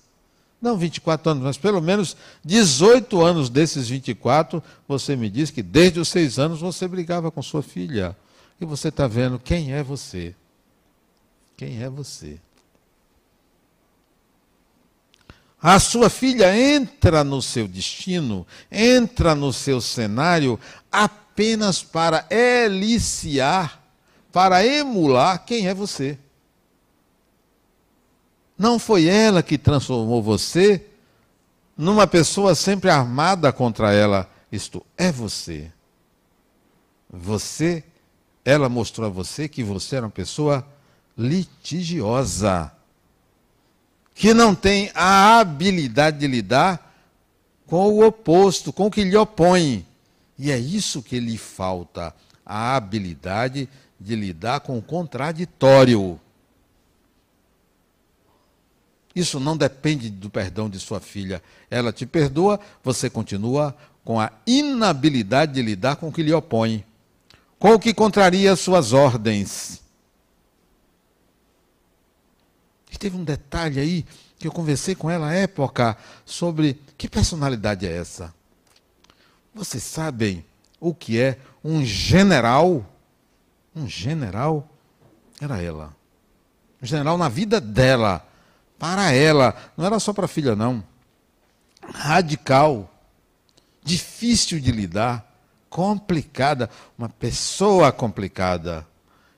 [0.62, 5.98] não 24 anos, mas pelo menos 18 anos desses 24, você me diz que desde
[5.98, 8.14] os seis anos você brigava com sua filha.
[8.60, 10.36] E você está vendo quem é você.
[11.56, 12.40] Quem é você?
[15.62, 20.60] A sua filha entra no seu destino, entra no seu cenário
[20.92, 21.25] apenas
[21.92, 23.82] para eliciar,
[24.32, 26.18] para emular quem é você.
[28.58, 30.86] Não foi ela que transformou você
[31.78, 34.30] numa pessoa sempre armada contra ela.
[34.52, 35.72] Isto é você.
[37.10, 37.84] Você,
[38.44, 40.66] ela mostrou a você que você era uma pessoa
[41.18, 42.72] litigiosa,
[44.14, 46.94] que não tem a habilidade de lidar
[47.68, 49.86] com o oposto, com o que lhe opõe.
[50.38, 52.14] E é isso que lhe falta,
[52.46, 53.70] a habilidade
[54.00, 56.20] de lidar com o contraditório.
[59.16, 61.42] Isso não depende do perdão de sua filha.
[61.70, 66.86] Ela te perdoa, você continua com a inabilidade de lidar com o que lhe opõe,
[67.58, 69.82] com o que contraria suas ordens.
[72.92, 74.06] E teve um detalhe aí
[74.38, 78.35] que eu conversei com ela à época sobre que personalidade é essa.
[79.56, 80.46] Vocês sabem
[80.82, 82.86] o que é um general?
[83.74, 84.68] Um general
[85.40, 85.96] era ela.
[86.82, 88.28] Um general na vida dela,
[88.78, 90.84] para ela, não era só para a filha não.
[91.82, 92.92] Radical,
[93.82, 95.26] difícil de lidar,
[95.70, 98.86] complicada, uma pessoa complicada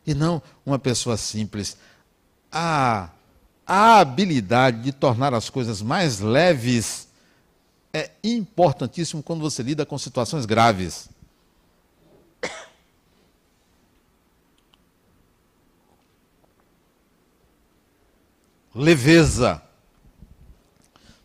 [0.06, 1.77] e não uma pessoa simples.
[2.51, 3.10] A,
[3.67, 7.06] a habilidade de tornar as coisas mais leves
[7.93, 11.10] é importantíssimo quando você lida com situações graves.
[18.76, 19.62] Leveza.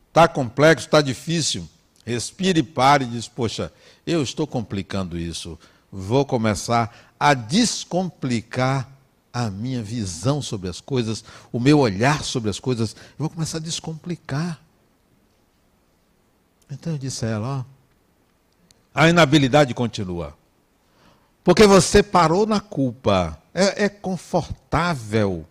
[0.09, 1.68] Está complexo, está difícil.
[2.05, 3.72] Respire pare e diz: Poxa,
[4.07, 5.59] eu estou complicando isso.
[5.90, 8.88] Vou começar a descomplicar
[9.33, 12.94] a minha visão sobre as coisas, o meu olhar sobre as coisas.
[13.18, 14.62] Vou começar a descomplicar.
[16.72, 17.64] Então eu disse a ela: ó,
[18.94, 20.37] a inabilidade continua.
[21.44, 23.38] Porque você parou na culpa.
[23.54, 25.44] É, é confortável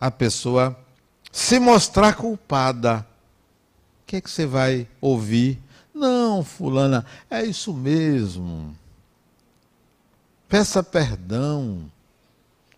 [0.00, 0.78] a pessoa
[1.32, 3.04] se mostrar culpada
[4.08, 5.60] que é que você vai ouvir?
[5.92, 8.74] Não, fulana, é isso mesmo.
[10.48, 11.84] Peça perdão.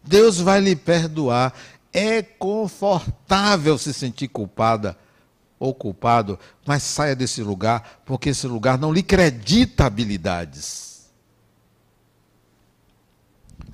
[0.03, 1.55] Deus vai lhe perdoar.
[1.93, 4.99] É confortável se sentir culpada
[5.61, 11.11] ou culpado, mas saia desse lugar, porque esse lugar não lhe acredita habilidades.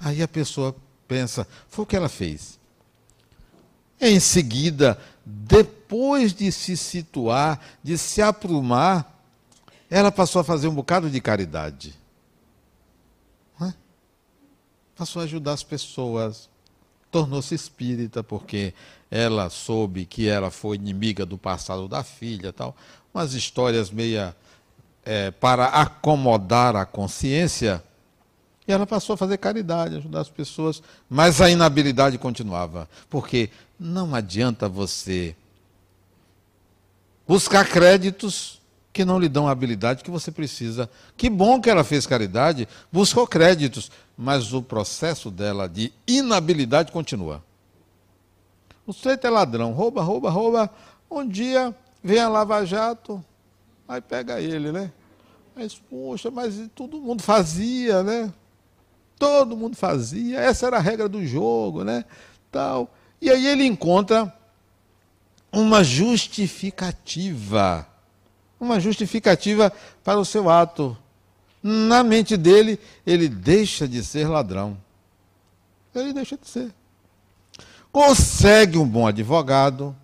[0.00, 0.74] Aí a pessoa
[1.06, 2.58] pensa, foi o que ela fez.
[4.00, 9.22] Em seguida, depois de se situar, de se aprumar,
[9.88, 11.94] ela passou a fazer um bocado de caridade.
[13.62, 13.72] É?
[14.96, 16.48] Passou a ajudar as pessoas.
[17.10, 18.74] Tornou-se espírita porque
[19.10, 22.76] ela soube que ela foi inimiga do passado da filha, tal.
[23.14, 24.36] Umas histórias meia
[25.04, 27.82] é, para acomodar a consciência.
[28.66, 32.88] E ela passou a fazer caridade, ajudar as pessoas, mas a inabilidade continuava.
[33.08, 35.36] Porque não adianta você
[37.26, 38.60] buscar créditos
[38.92, 40.88] que não lhe dão a habilidade que você precisa.
[41.16, 47.44] Que bom que ela fez caridade, buscou créditos, mas o processo dela de inabilidade continua.
[48.86, 50.70] O sujeito é ladrão, rouba, rouba, rouba.
[51.10, 53.22] Um dia vem a Lava Jato,
[53.86, 54.90] aí pega ele, né?
[55.54, 58.32] Mas, poxa, mas todo mundo fazia, né?
[59.18, 62.04] Todo mundo fazia, essa era a regra do jogo, né?
[62.52, 62.90] Tal.
[63.20, 64.32] E aí ele encontra
[65.50, 67.86] uma justificativa.
[68.60, 69.72] Uma justificativa
[70.04, 70.96] para o seu ato.
[71.68, 74.78] Na mente dele, ele deixa de ser ladrão.
[75.92, 76.72] Ele deixa de ser.
[77.90, 79.96] Consegue um bom advogado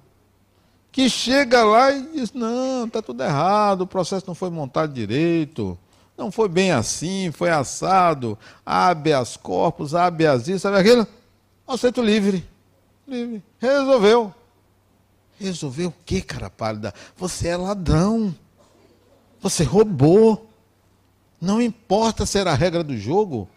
[0.90, 5.79] que chega lá e diz: não, está tudo errado, o processo não foi montado direito,
[6.18, 11.07] não foi bem assim, foi assado, habeas corpus, habeas isso, sabe aquilo?
[11.64, 12.44] Aceito livre.
[13.07, 13.40] Livre.
[13.61, 14.35] Resolveu.
[15.38, 16.92] Resolveu o que, cara pálida?
[17.16, 18.35] Você é ladrão.
[19.40, 20.48] Você roubou.
[21.43, 23.49] Não importa se era a regra do jogo.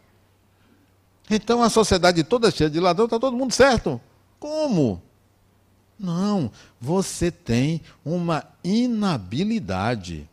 [1.29, 4.01] Então a sociedade toda cheia de ladrão, está todo mundo certo.
[4.39, 4.99] Como?
[5.99, 10.27] Não, você tem uma inabilidade.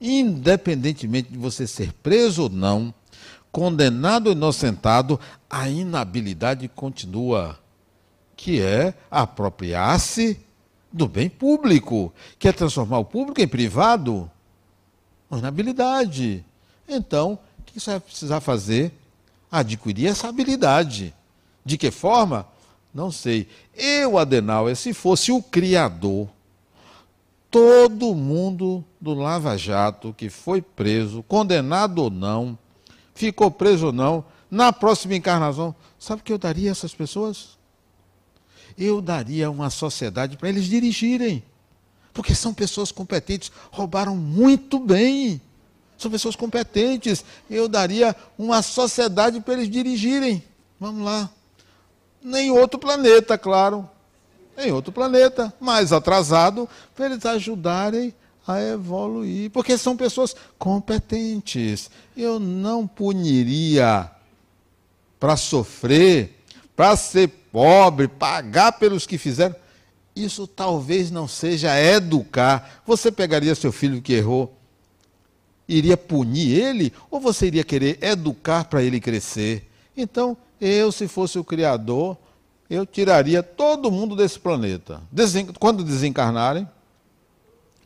[0.00, 2.94] Independentemente de você ser preso ou não,
[3.52, 7.58] condenado ou inocentado, a inabilidade continua
[8.34, 10.40] que é apropriar-se
[10.90, 14.30] do bem público, que é transformar o público em privado.
[15.30, 16.44] Uma habilidade.
[16.88, 18.92] Então, o que você vai precisar fazer?
[19.50, 21.14] Adquirir essa habilidade.
[21.64, 22.46] De que forma?
[22.94, 23.48] Não sei.
[23.74, 26.28] Eu, Adenauer, se fosse o criador,
[27.50, 32.58] todo mundo do Lava Jato que foi preso, condenado ou não,
[33.14, 37.56] ficou preso ou não, na próxima encarnação, sabe o que eu daria a essas pessoas?
[38.76, 41.42] eu daria uma sociedade para eles dirigirem.
[42.16, 45.38] Porque são pessoas competentes, roubaram muito bem.
[45.98, 47.22] São pessoas competentes.
[47.48, 50.42] Eu daria uma sociedade para eles dirigirem.
[50.80, 51.28] Vamos lá.
[52.22, 53.86] Nem outro planeta, claro.
[54.56, 58.14] Em outro planeta, mais atrasado, para eles ajudarem
[58.48, 59.50] a evoluir.
[59.50, 61.90] Porque são pessoas competentes.
[62.16, 64.10] Eu não puniria
[65.20, 66.42] para sofrer,
[66.74, 69.54] para ser pobre, pagar pelos que fizeram.
[70.16, 72.80] Isso talvez não seja educar.
[72.86, 74.56] Você pegaria seu filho que errou,
[75.68, 79.70] iria punir ele, ou você iria querer educar para ele crescer?
[79.94, 82.16] Então, eu, se fosse o Criador,
[82.70, 85.02] eu tiraria todo mundo desse planeta.
[85.12, 85.48] Desen...
[85.58, 86.66] Quando desencarnarem,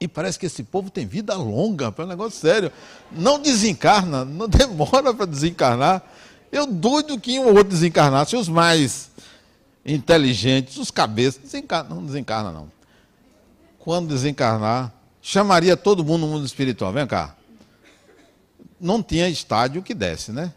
[0.01, 2.73] e parece que esse povo tem vida longa, é um negócio sério.
[3.11, 6.03] Não desencarna, não demora para desencarnar.
[6.51, 9.11] Eu doido que um ou outro desencarnasse, os mais
[9.85, 12.71] inteligentes, os cabeças, desencarna, não desencarna não.
[13.79, 16.93] Quando desencarnar, chamaria todo mundo no mundo espiritual.
[16.93, 17.35] Vem cá.
[18.81, 20.53] Não tinha estádio que desse, né?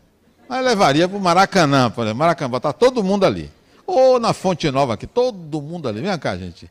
[0.48, 2.20] Mas levaria para o Maracanã, por exemplo.
[2.20, 3.52] Maracanã, botar todo mundo ali.
[3.86, 6.02] Ou na Fonte Nova aqui, todo mundo ali.
[6.02, 6.70] Vem cá, gente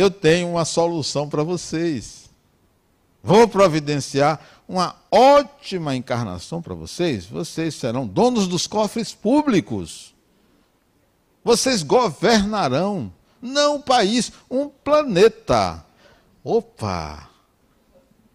[0.00, 2.30] eu tenho uma solução para vocês.
[3.22, 7.26] Vou providenciar uma ótima encarnação para vocês.
[7.26, 10.09] Vocês serão donos dos cofres públicos.
[11.42, 15.84] Vocês governarão, não um país, um planeta.
[16.44, 17.28] Opa!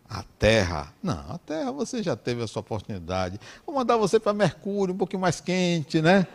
[0.09, 0.93] A Terra.
[1.01, 3.39] Não, a Terra você já teve a sua oportunidade.
[3.65, 6.25] Vou mandar você para Mercúrio, um pouquinho mais quente, né?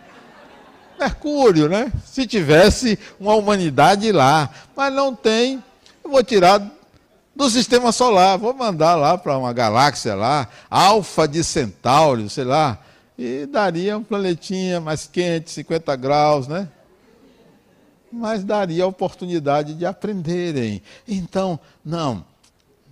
[0.98, 1.90] Mercúrio, né?
[2.04, 5.62] Se tivesse uma humanidade lá, mas não tem,
[6.04, 6.60] eu vou tirar
[7.34, 12.78] do sistema solar, vou mandar lá para uma galáxia lá, Alfa de Centauro, sei lá,
[13.22, 16.66] e daria um planetinha mais quente, 50 graus, né?
[18.10, 20.82] Mas daria a oportunidade de aprenderem.
[21.06, 22.24] Então, não,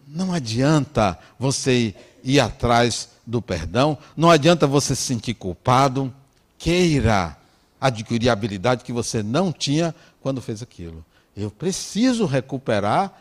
[0.07, 6.13] não adianta você ir atrás do perdão, não adianta você se sentir culpado,
[6.59, 7.35] queira
[7.81, 11.03] adquirir a habilidade que você não tinha quando fez aquilo.
[11.35, 13.19] Eu preciso recuperar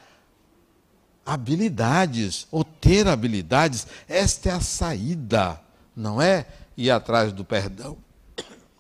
[1.25, 3.87] habilidades, ou ter habilidades.
[4.09, 5.57] Esta é a saída,
[5.95, 6.45] não é
[6.78, 7.97] ir atrás do perdão.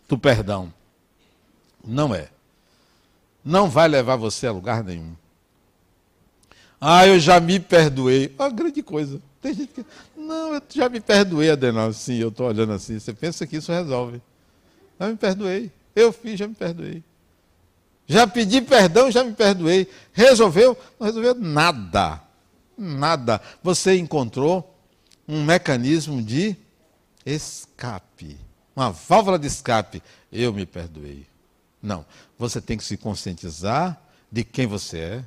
[0.07, 0.71] Do perdão.
[1.83, 2.29] Não é.
[3.43, 5.15] Não vai levar você a lugar nenhum.
[6.79, 8.33] Ah, eu já me perdoei.
[8.37, 9.19] Ah, grande coisa.
[9.41, 9.85] Tem gente que.
[10.15, 11.91] Não, eu já me perdoei, Adenal.
[11.91, 12.99] Sim, eu estou olhando assim.
[12.99, 14.21] Você pensa que isso resolve.
[14.99, 15.71] Já me perdoei.
[15.95, 17.03] Eu fiz, já me perdoei.
[18.05, 19.89] Já pedi perdão, já me perdoei.
[20.13, 20.77] Resolveu?
[20.99, 22.21] Não resolveu nada.
[22.77, 23.41] Nada.
[23.63, 24.75] Você encontrou
[25.27, 26.55] um mecanismo de
[27.27, 28.37] escape.
[28.75, 30.01] Uma válvula de escape.
[30.31, 31.27] Eu me perdoei.
[31.81, 32.05] Não.
[32.39, 34.01] Você tem que se conscientizar
[34.31, 35.25] de quem você é.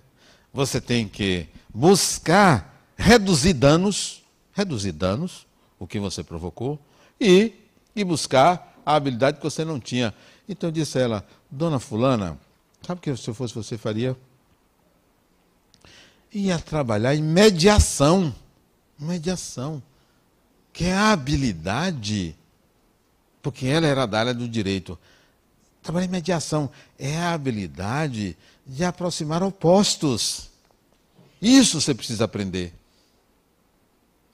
[0.52, 4.22] Você tem que buscar reduzir danos,
[4.52, 5.46] reduzir danos,
[5.78, 6.78] o que você provocou,
[7.20, 7.52] e,
[7.94, 10.14] e buscar a habilidade que você não tinha.
[10.48, 12.38] Então eu disse a ela, dona fulana,
[12.84, 14.16] sabe o que se eu fosse você faria?
[16.32, 18.34] Ia trabalhar em mediação.
[18.98, 19.82] Mediação.
[20.72, 22.36] Que é a habilidade,
[23.42, 24.98] porque ela era da área do direito.
[25.82, 30.50] Trabalhar em mediação é a habilidade de aproximar opostos.
[31.40, 32.72] Isso você precisa aprender.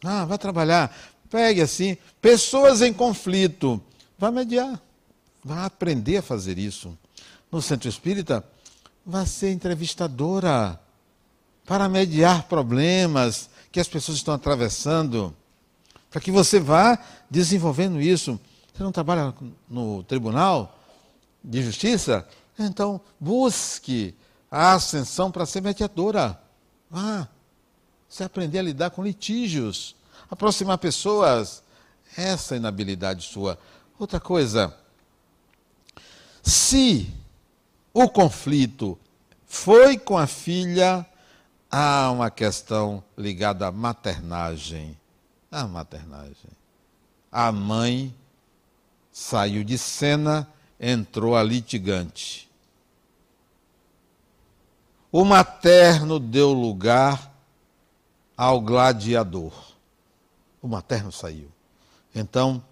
[0.04, 0.94] Ah, vai trabalhar.
[1.30, 3.80] Pegue assim, pessoas em conflito.
[4.18, 4.80] Vá mediar.
[5.44, 6.96] Vá aprender a fazer isso.
[7.50, 8.44] No centro espírita,
[9.04, 10.80] vá ser entrevistadora
[11.64, 15.34] para mediar problemas que as pessoas estão atravessando,
[16.16, 16.98] para que você vá
[17.28, 18.40] desenvolvendo isso.
[18.72, 19.34] Você não trabalha
[19.68, 20.80] no tribunal
[21.44, 22.26] de justiça?
[22.58, 24.14] Então, busque
[24.50, 26.40] a ascensão para ser mediadora.
[26.90, 27.28] Vá.
[28.08, 29.94] Você aprender a lidar com litígios,
[30.30, 31.62] aproximar pessoas.
[32.16, 33.58] Essa inabilidade sua
[33.98, 34.74] Outra coisa,
[36.42, 37.12] se
[37.92, 38.98] o conflito
[39.44, 41.04] foi com a filha,
[41.70, 44.96] há uma questão ligada à maternagem.
[45.56, 46.50] A maternagem.
[47.30, 48.14] A mãe
[49.10, 50.48] saiu de cena,
[50.78, 52.50] entrou a litigante.
[55.10, 57.32] O materno deu lugar
[58.36, 59.52] ao gladiador.
[60.60, 61.50] O materno saiu.
[62.14, 62.62] Então,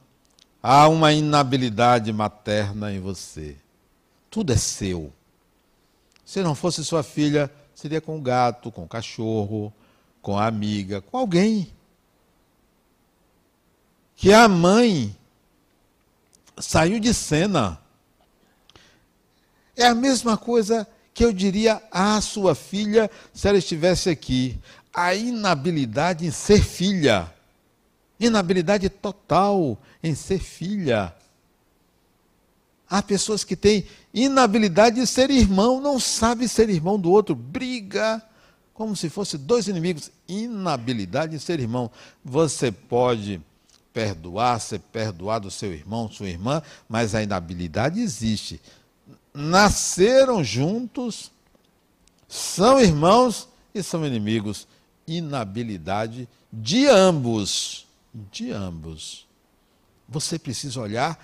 [0.66, 3.54] Há uma inabilidade materna em você.
[4.30, 5.12] Tudo é seu.
[6.24, 9.70] Se não fosse sua filha, seria com o gato, com o cachorro,
[10.22, 11.70] com a amiga, com alguém.
[14.16, 15.16] Que a mãe
[16.58, 17.80] saiu de cena.
[19.76, 24.58] É a mesma coisa que eu diria à sua filha se ela estivesse aqui.
[24.92, 27.32] A inabilidade em ser filha.
[28.18, 31.14] Inabilidade total em ser filha.
[32.88, 38.22] Há pessoas que têm inabilidade de ser irmão, não sabe ser irmão do outro, briga
[38.72, 40.10] como se fosse dois inimigos.
[40.28, 41.90] Inabilidade de ser irmão.
[42.24, 43.40] Você pode
[43.94, 48.60] perdoar, ser perdoado seu irmão, sua irmã, mas a inabilidade existe.
[49.32, 51.30] Nasceram juntos,
[52.28, 54.66] são irmãos e são inimigos.
[55.06, 57.86] Inabilidade de ambos.
[58.12, 59.26] De ambos.
[60.08, 61.18] Você precisa olhar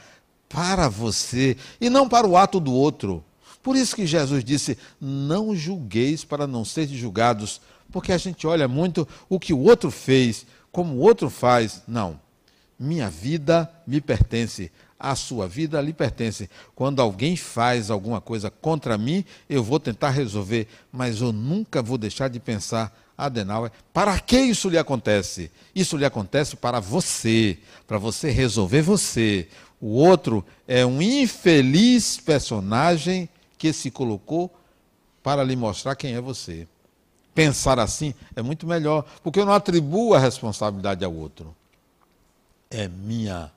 [0.48, 3.24] para você e não para o ato do outro.
[3.62, 7.60] Por isso que Jesus disse: Não julgueis para não seres julgados,
[7.90, 11.82] porque a gente olha muito o que o outro fez, como o outro faz.
[11.86, 12.18] Não.
[12.82, 16.48] Minha vida me pertence, a sua vida lhe pertence.
[16.74, 21.98] Quando alguém faz alguma coisa contra mim, eu vou tentar resolver, mas eu nunca vou
[21.98, 25.50] deixar de pensar, Adenauer, para que isso lhe acontece?
[25.74, 29.46] Isso lhe acontece para você, para você resolver você.
[29.78, 33.28] O outro é um infeliz personagem
[33.58, 34.50] que se colocou
[35.22, 36.66] para lhe mostrar quem é você.
[37.34, 41.54] Pensar assim é muito melhor, porque eu não atribuo a responsabilidade ao outro.
[42.70, 43.50] É minha,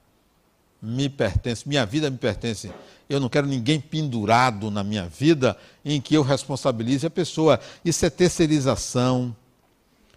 [0.82, 2.72] me pertence, minha vida me pertence.
[3.08, 7.60] Eu não quero ninguém pendurado na minha vida em que eu responsabilize a pessoa.
[7.86, 9.36] Isso é terceirização,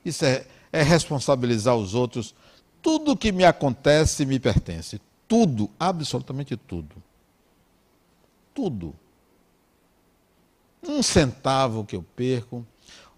[0.04, 2.34] isso é, é responsabilizar os outros.
[2.80, 5.00] Tudo que me acontece me pertence.
[5.28, 6.96] Tudo, absolutamente tudo.
[8.54, 8.94] Tudo
[10.88, 12.66] um centavo que eu perco.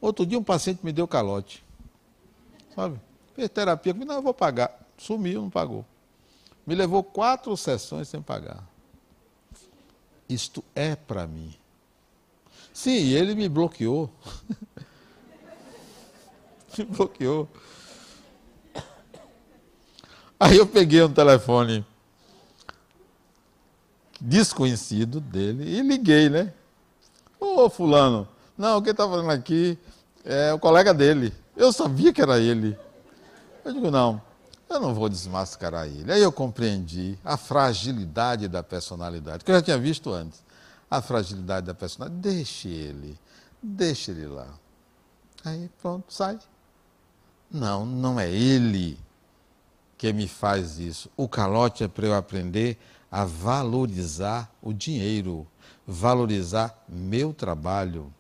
[0.01, 1.65] Outro dia um paciente me deu calote.
[2.75, 3.01] Sabe?
[3.35, 4.88] Fez terapia comigo, não, eu vou pagar.
[4.99, 5.87] Sumiu, não pagou.
[6.67, 8.63] Me levou quatro sessões sem pagar.
[10.29, 11.55] Isto é para mim.
[12.75, 14.11] Sim, ele me bloqueou.
[16.77, 17.49] me bloqueou.
[20.39, 21.85] Aí eu peguei um telefone
[24.21, 26.53] desconhecido dele e liguei, né?
[27.41, 29.79] Ô, fulano, não, quem está falando aqui
[30.25, 31.33] é o colega dele.
[31.57, 32.77] Eu sabia que era ele.
[33.65, 34.21] Eu digo, não,
[34.69, 36.13] eu não vou desmascarar ele.
[36.13, 40.43] Aí eu compreendi a fragilidade da personalidade, que eu já tinha visto antes.
[40.91, 42.21] A fragilidade da personalidade.
[42.21, 43.19] Deixe ele,
[43.63, 44.49] deixe ele lá.
[45.45, 46.39] Aí pronto, sai.
[47.51, 48.99] Não, não é ele
[49.97, 51.11] que me faz isso.
[51.17, 52.79] O calote é para eu aprender
[53.11, 55.47] a valorizar o dinheiro
[55.89, 58.13] valorizar meu trabalho,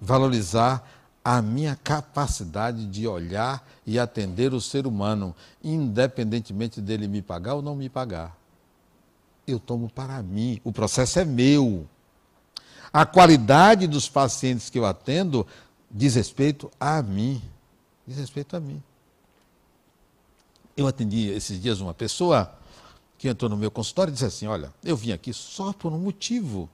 [0.00, 0.82] valorizar
[1.24, 7.62] a minha capacidade de olhar e atender o ser humano, independentemente dele me pagar ou
[7.62, 8.36] não me pagar.
[9.46, 11.86] Eu tomo para mim, o processo é meu.
[12.92, 15.46] A qualidade dos pacientes que eu atendo
[15.90, 17.42] diz respeito a mim.
[18.06, 18.82] Diz respeito a mim.
[20.76, 22.52] Eu atendi esses dias uma pessoa
[23.18, 25.98] que entrou no meu consultório e disse assim: Olha, eu vim aqui só por um
[25.98, 26.68] motivo.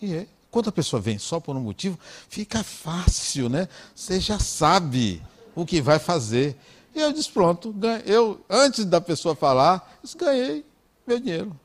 [0.00, 0.26] E é.
[0.52, 1.98] Quando a pessoa vem só por um motivo,
[2.28, 3.66] fica fácil, né?
[3.94, 5.22] Você já sabe
[5.54, 6.54] o que vai fazer.
[6.94, 7.74] E eu disse: Pronto,
[8.04, 10.62] eu, antes da pessoa falar, disse, ganhei
[11.06, 11.58] meu dinheiro.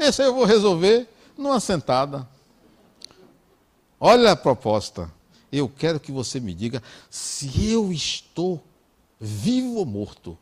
[0.00, 1.08] Esse aí eu vou resolver
[1.38, 2.28] numa sentada.
[4.00, 5.08] Olha a proposta.
[5.52, 8.60] Eu quero que você me diga se eu estou
[9.20, 10.36] vivo ou morto.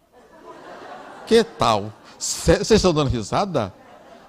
[1.26, 1.92] Que tal?
[2.18, 3.74] Vocês estão dando risada?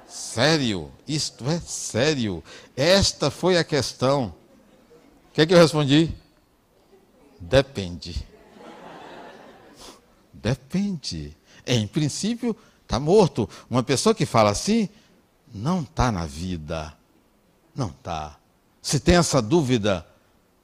[0.09, 2.43] Sério, isto é sério.
[2.75, 4.33] Esta foi a questão.
[5.29, 6.11] O que, é que eu respondi?
[7.39, 8.25] Depende.
[10.33, 11.37] Depende.
[11.65, 13.47] Em princípio, está morto.
[13.69, 14.89] Uma pessoa que fala assim,
[15.53, 16.91] não está na vida.
[17.75, 18.35] Não está.
[18.81, 20.03] Se tem essa dúvida,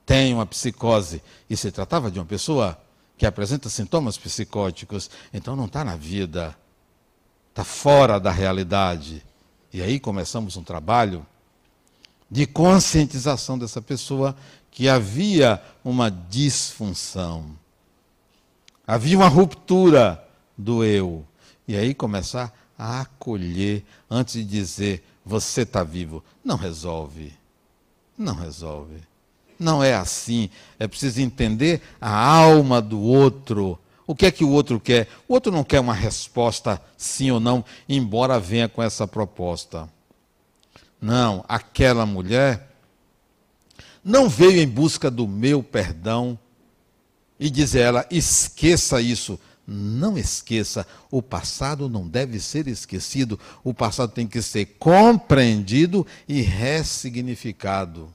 [0.08, 1.22] tem uma psicose.
[1.48, 2.82] E se tratava de uma pessoa
[3.16, 6.58] que apresenta sintomas psicóticos, então não está na vida,
[7.52, 9.24] está fora da realidade.
[9.76, 11.28] E aí começamos um trabalho
[12.32, 14.34] de conscientização dessa pessoa
[14.72, 17.46] que havia uma disfunção,
[18.88, 20.26] havia uma ruptura
[20.58, 21.26] do eu.
[21.68, 26.24] E aí começar a acolher antes de dizer você está vivo.
[26.42, 27.34] Não resolve.
[28.18, 29.02] Não resolve.
[29.60, 30.50] Não é assim.
[30.80, 33.78] É preciso entender a alma do outro.
[34.08, 35.08] O que é que o outro quer?
[35.28, 39.90] O outro não quer uma resposta sim ou não, embora venha com essa proposta.
[41.02, 42.72] Não, aquela mulher
[44.04, 46.38] não veio em busca do meu perdão
[47.40, 49.40] e dizer ela: esqueça isso.
[49.68, 56.40] Não esqueça, o passado não deve ser esquecido, o passado tem que ser compreendido e
[56.42, 58.14] ressignificado.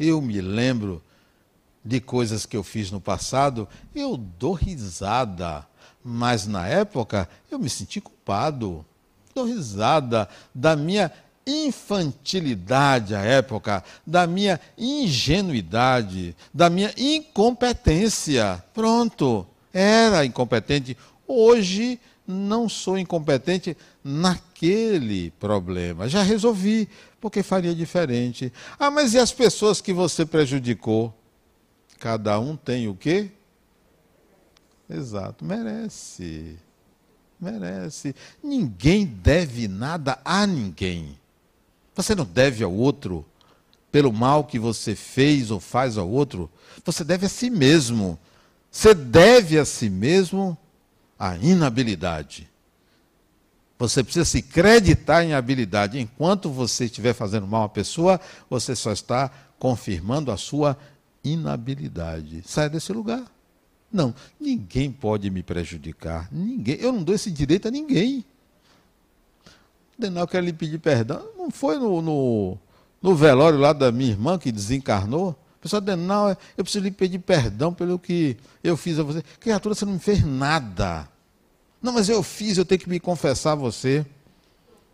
[0.00, 1.02] Eu me lembro
[1.86, 5.64] de coisas que eu fiz no passado, eu dou risada.
[6.02, 8.84] Mas na época eu me senti culpado.
[9.32, 11.12] Dou risada da minha
[11.46, 18.62] infantilidade à época, da minha ingenuidade, da minha incompetência.
[18.74, 20.96] Pronto, era incompetente.
[21.26, 26.08] Hoje não sou incompetente naquele problema.
[26.08, 26.88] Já resolvi,
[27.20, 28.52] porque faria diferente.
[28.76, 31.15] Ah, mas e as pessoas que você prejudicou?
[31.98, 33.30] Cada um tem o quê?
[34.88, 36.58] Exato, merece.
[37.40, 38.14] Merece.
[38.42, 41.18] Ninguém deve nada a ninguém.
[41.94, 43.24] Você não deve ao outro
[43.90, 46.50] pelo mal que você fez ou faz ao outro.
[46.84, 48.18] Você deve a si mesmo.
[48.70, 50.56] Você deve a si mesmo
[51.18, 52.48] a inabilidade.
[53.78, 55.98] Você precisa se creditar em habilidade.
[55.98, 60.76] Enquanto você estiver fazendo mal a pessoa, você só está confirmando a sua
[61.32, 62.42] inabilidade.
[62.46, 63.24] Saia desse lugar.
[63.92, 66.28] Não, ninguém pode me prejudicar.
[66.30, 66.76] Ninguém.
[66.80, 68.24] Eu não dou esse direito a ninguém.
[69.98, 71.26] Denal quer lhe pedir perdão.
[71.36, 72.58] Não foi no, no,
[73.00, 75.30] no, velório lá da minha irmã que desencarnou?
[75.30, 79.22] O pessoal, Denal, eu preciso lhe pedir perdão pelo que eu fiz a você.
[79.40, 81.08] Criatura, você não me fez nada.
[81.80, 84.04] Não, mas eu fiz, eu tenho que me confessar a você.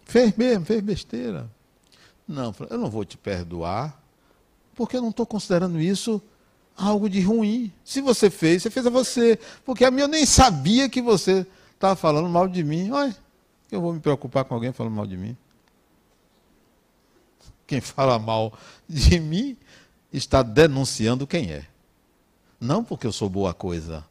[0.04, 1.50] Fez mesmo, fez besteira.
[2.26, 4.00] Não, eu não vou te perdoar,
[4.74, 6.20] porque eu não estou considerando isso
[6.76, 7.72] algo de ruim.
[7.84, 9.38] Se você fez, você fez a você.
[9.64, 12.90] Porque a mim eu nem sabia que você estava falando mal de mim.
[12.90, 13.16] Olha,
[13.70, 15.36] eu vou me preocupar com alguém falando mal de mim.
[17.66, 18.52] Quem fala mal
[18.88, 19.56] de mim
[20.12, 21.66] está denunciando quem é.
[22.60, 24.04] Não porque eu sou boa coisa.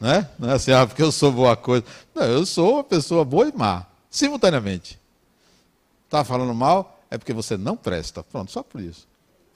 [0.00, 0.28] Né?
[0.38, 1.84] Não é assim, ah, porque eu sou boa coisa.
[2.14, 4.98] Não, eu sou uma pessoa boa e má, simultaneamente.
[6.04, 8.22] Está falando mal, é porque você não presta.
[8.22, 9.06] Pronto, só por isso.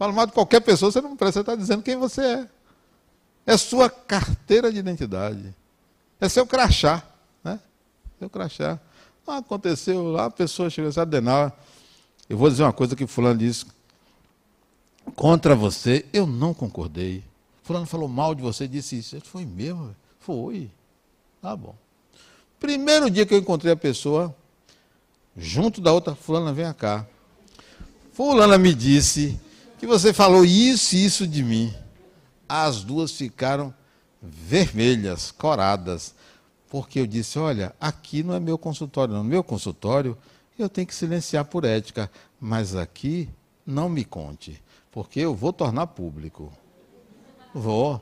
[0.03, 2.48] Fala mal de qualquer pessoa, você não presta, você está dizendo quem você é.
[3.46, 5.55] É sua carteira de identidade.
[6.20, 7.05] É seu crachá.
[7.44, 7.61] Né?
[8.18, 8.80] Seu crachá.
[9.24, 11.57] Aconteceu lá, a pessoa chegou a Adenal,
[12.28, 13.64] eu vou dizer uma coisa que fulano disse
[15.14, 17.22] contra você, eu não concordei.
[17.62, 19.20] Fulano falou mal de você, disse isso.
[19.20, 19.94] Foi mesmo?
[20.18, 20.68] Foi.
[21.40, 21.76] Tá bom.
[22.59, 24.34] Primeiro dia que eu encontrei a pessoa,
[25.36, 27.07] junto da outra, fulana, vem cá.
[28.12, 29.38] Fulana me disse
[29.83, 31.74] que você falou isso e isso de mim.
[32.49, 33.74] As duas ficaram
[34.22, 36.14] vermelhas, coradas,
[36.70, 39.24] porque eu disse: olha, aqui não é meu consultório, não.
[39.24, 40.16] Meu consultório
[40.57, 42.09] eu tenho que silenciar por ética,
[42.41, 43.28] mas aqui
[43.66, 44.62] não me conte,
[44.93, 46.53] porque eu vou tornar público.
[47.53, 48.01] Vou.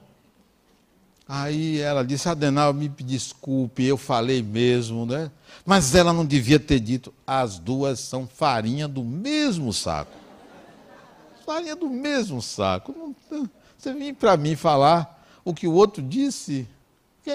[1.27, 5.31] Aí ela disse: Adenal, me desculpe, eu falei mesmo, né?
[5.65, 10.20] Mas ela não devia ter dito: as duas são farinha do mesmo saco
[11.51, 13.15] farinha do mesmo saco.
[13.77, 16.69] Você vem para mim falar o que o outro disse.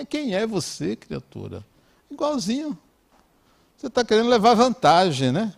[0.09, 1.61] Quem é você, criatura?
[2.09, 2.77] Igualzinho.
[3.75, 5.53] Você está querendo levar vantagem, né?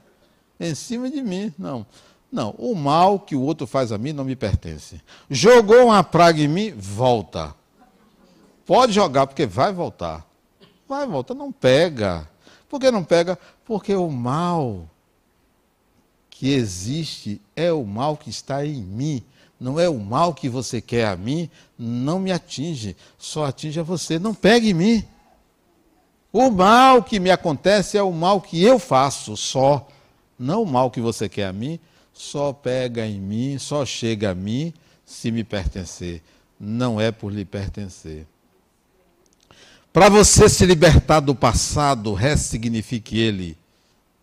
[0.60, 1.54] Em cima de mim.
[1.58, 1.86] Não.
[2.32, 5.00] Não, o mal que o outro faz a mim não me pertence.
[5.30, 7.56] Jogou uma praga em mim, volta.
[8.66, 10.26] Pode jogar, porque vai voltar.
[10.90, 12.28] Vai voltar, não pega.
[12.68, 13.38] Por que não pega?
[13.64, 14.90] Porque o mal
[16.38, 19.24] que existe é o mal que está em mim.
[19.60, 23.84] Não é o mal que você quer a mim, não me atinge, só atinge a
[23.84, 24.20] você.
[24.20, 25.04] Não pegue em mim.
[26.32, 29.88] O mal que me acontece é o mal que eu faço só.
[30.38, 31.80] Não o mal que você quer a mim,
[32.14, 34.72] só pega em mim, só chega a mim
[35.04, 36.22] se me pertencer.
[36.60, 38.28] Não é por lhe pertencer.
[39.92, 43.58] Para você se libertar do passado, ressignifique ele.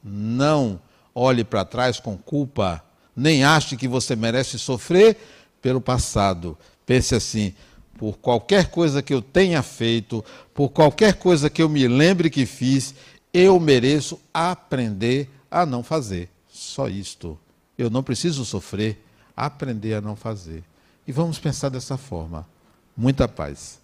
[0.05, 0.79] Não
[1.15, 2.85] olhe para trás com culpa,
[3.15, 5.17] nem ache que você merece sofrer
[5.63, 6.59] pelo passado.
[6.85, 7.55] Pense assim:
[7.97, 12.45] por qualquer coisa que eu tenha feito, por qualquer coisa que eu me lembre que
[12.45, 12.95] fiz,
[13.33, 16.29] eu mereço aprender a não fazer.
[16.49, 17.39] Só isto.
[17.77, 19.05] Eu não preciso sofrer,
[19.37, 20.63] aprender a não fazer.
[21.07, 22.47] E vamos pensar dessa forma.
[22.97, 23.79] Muita paz.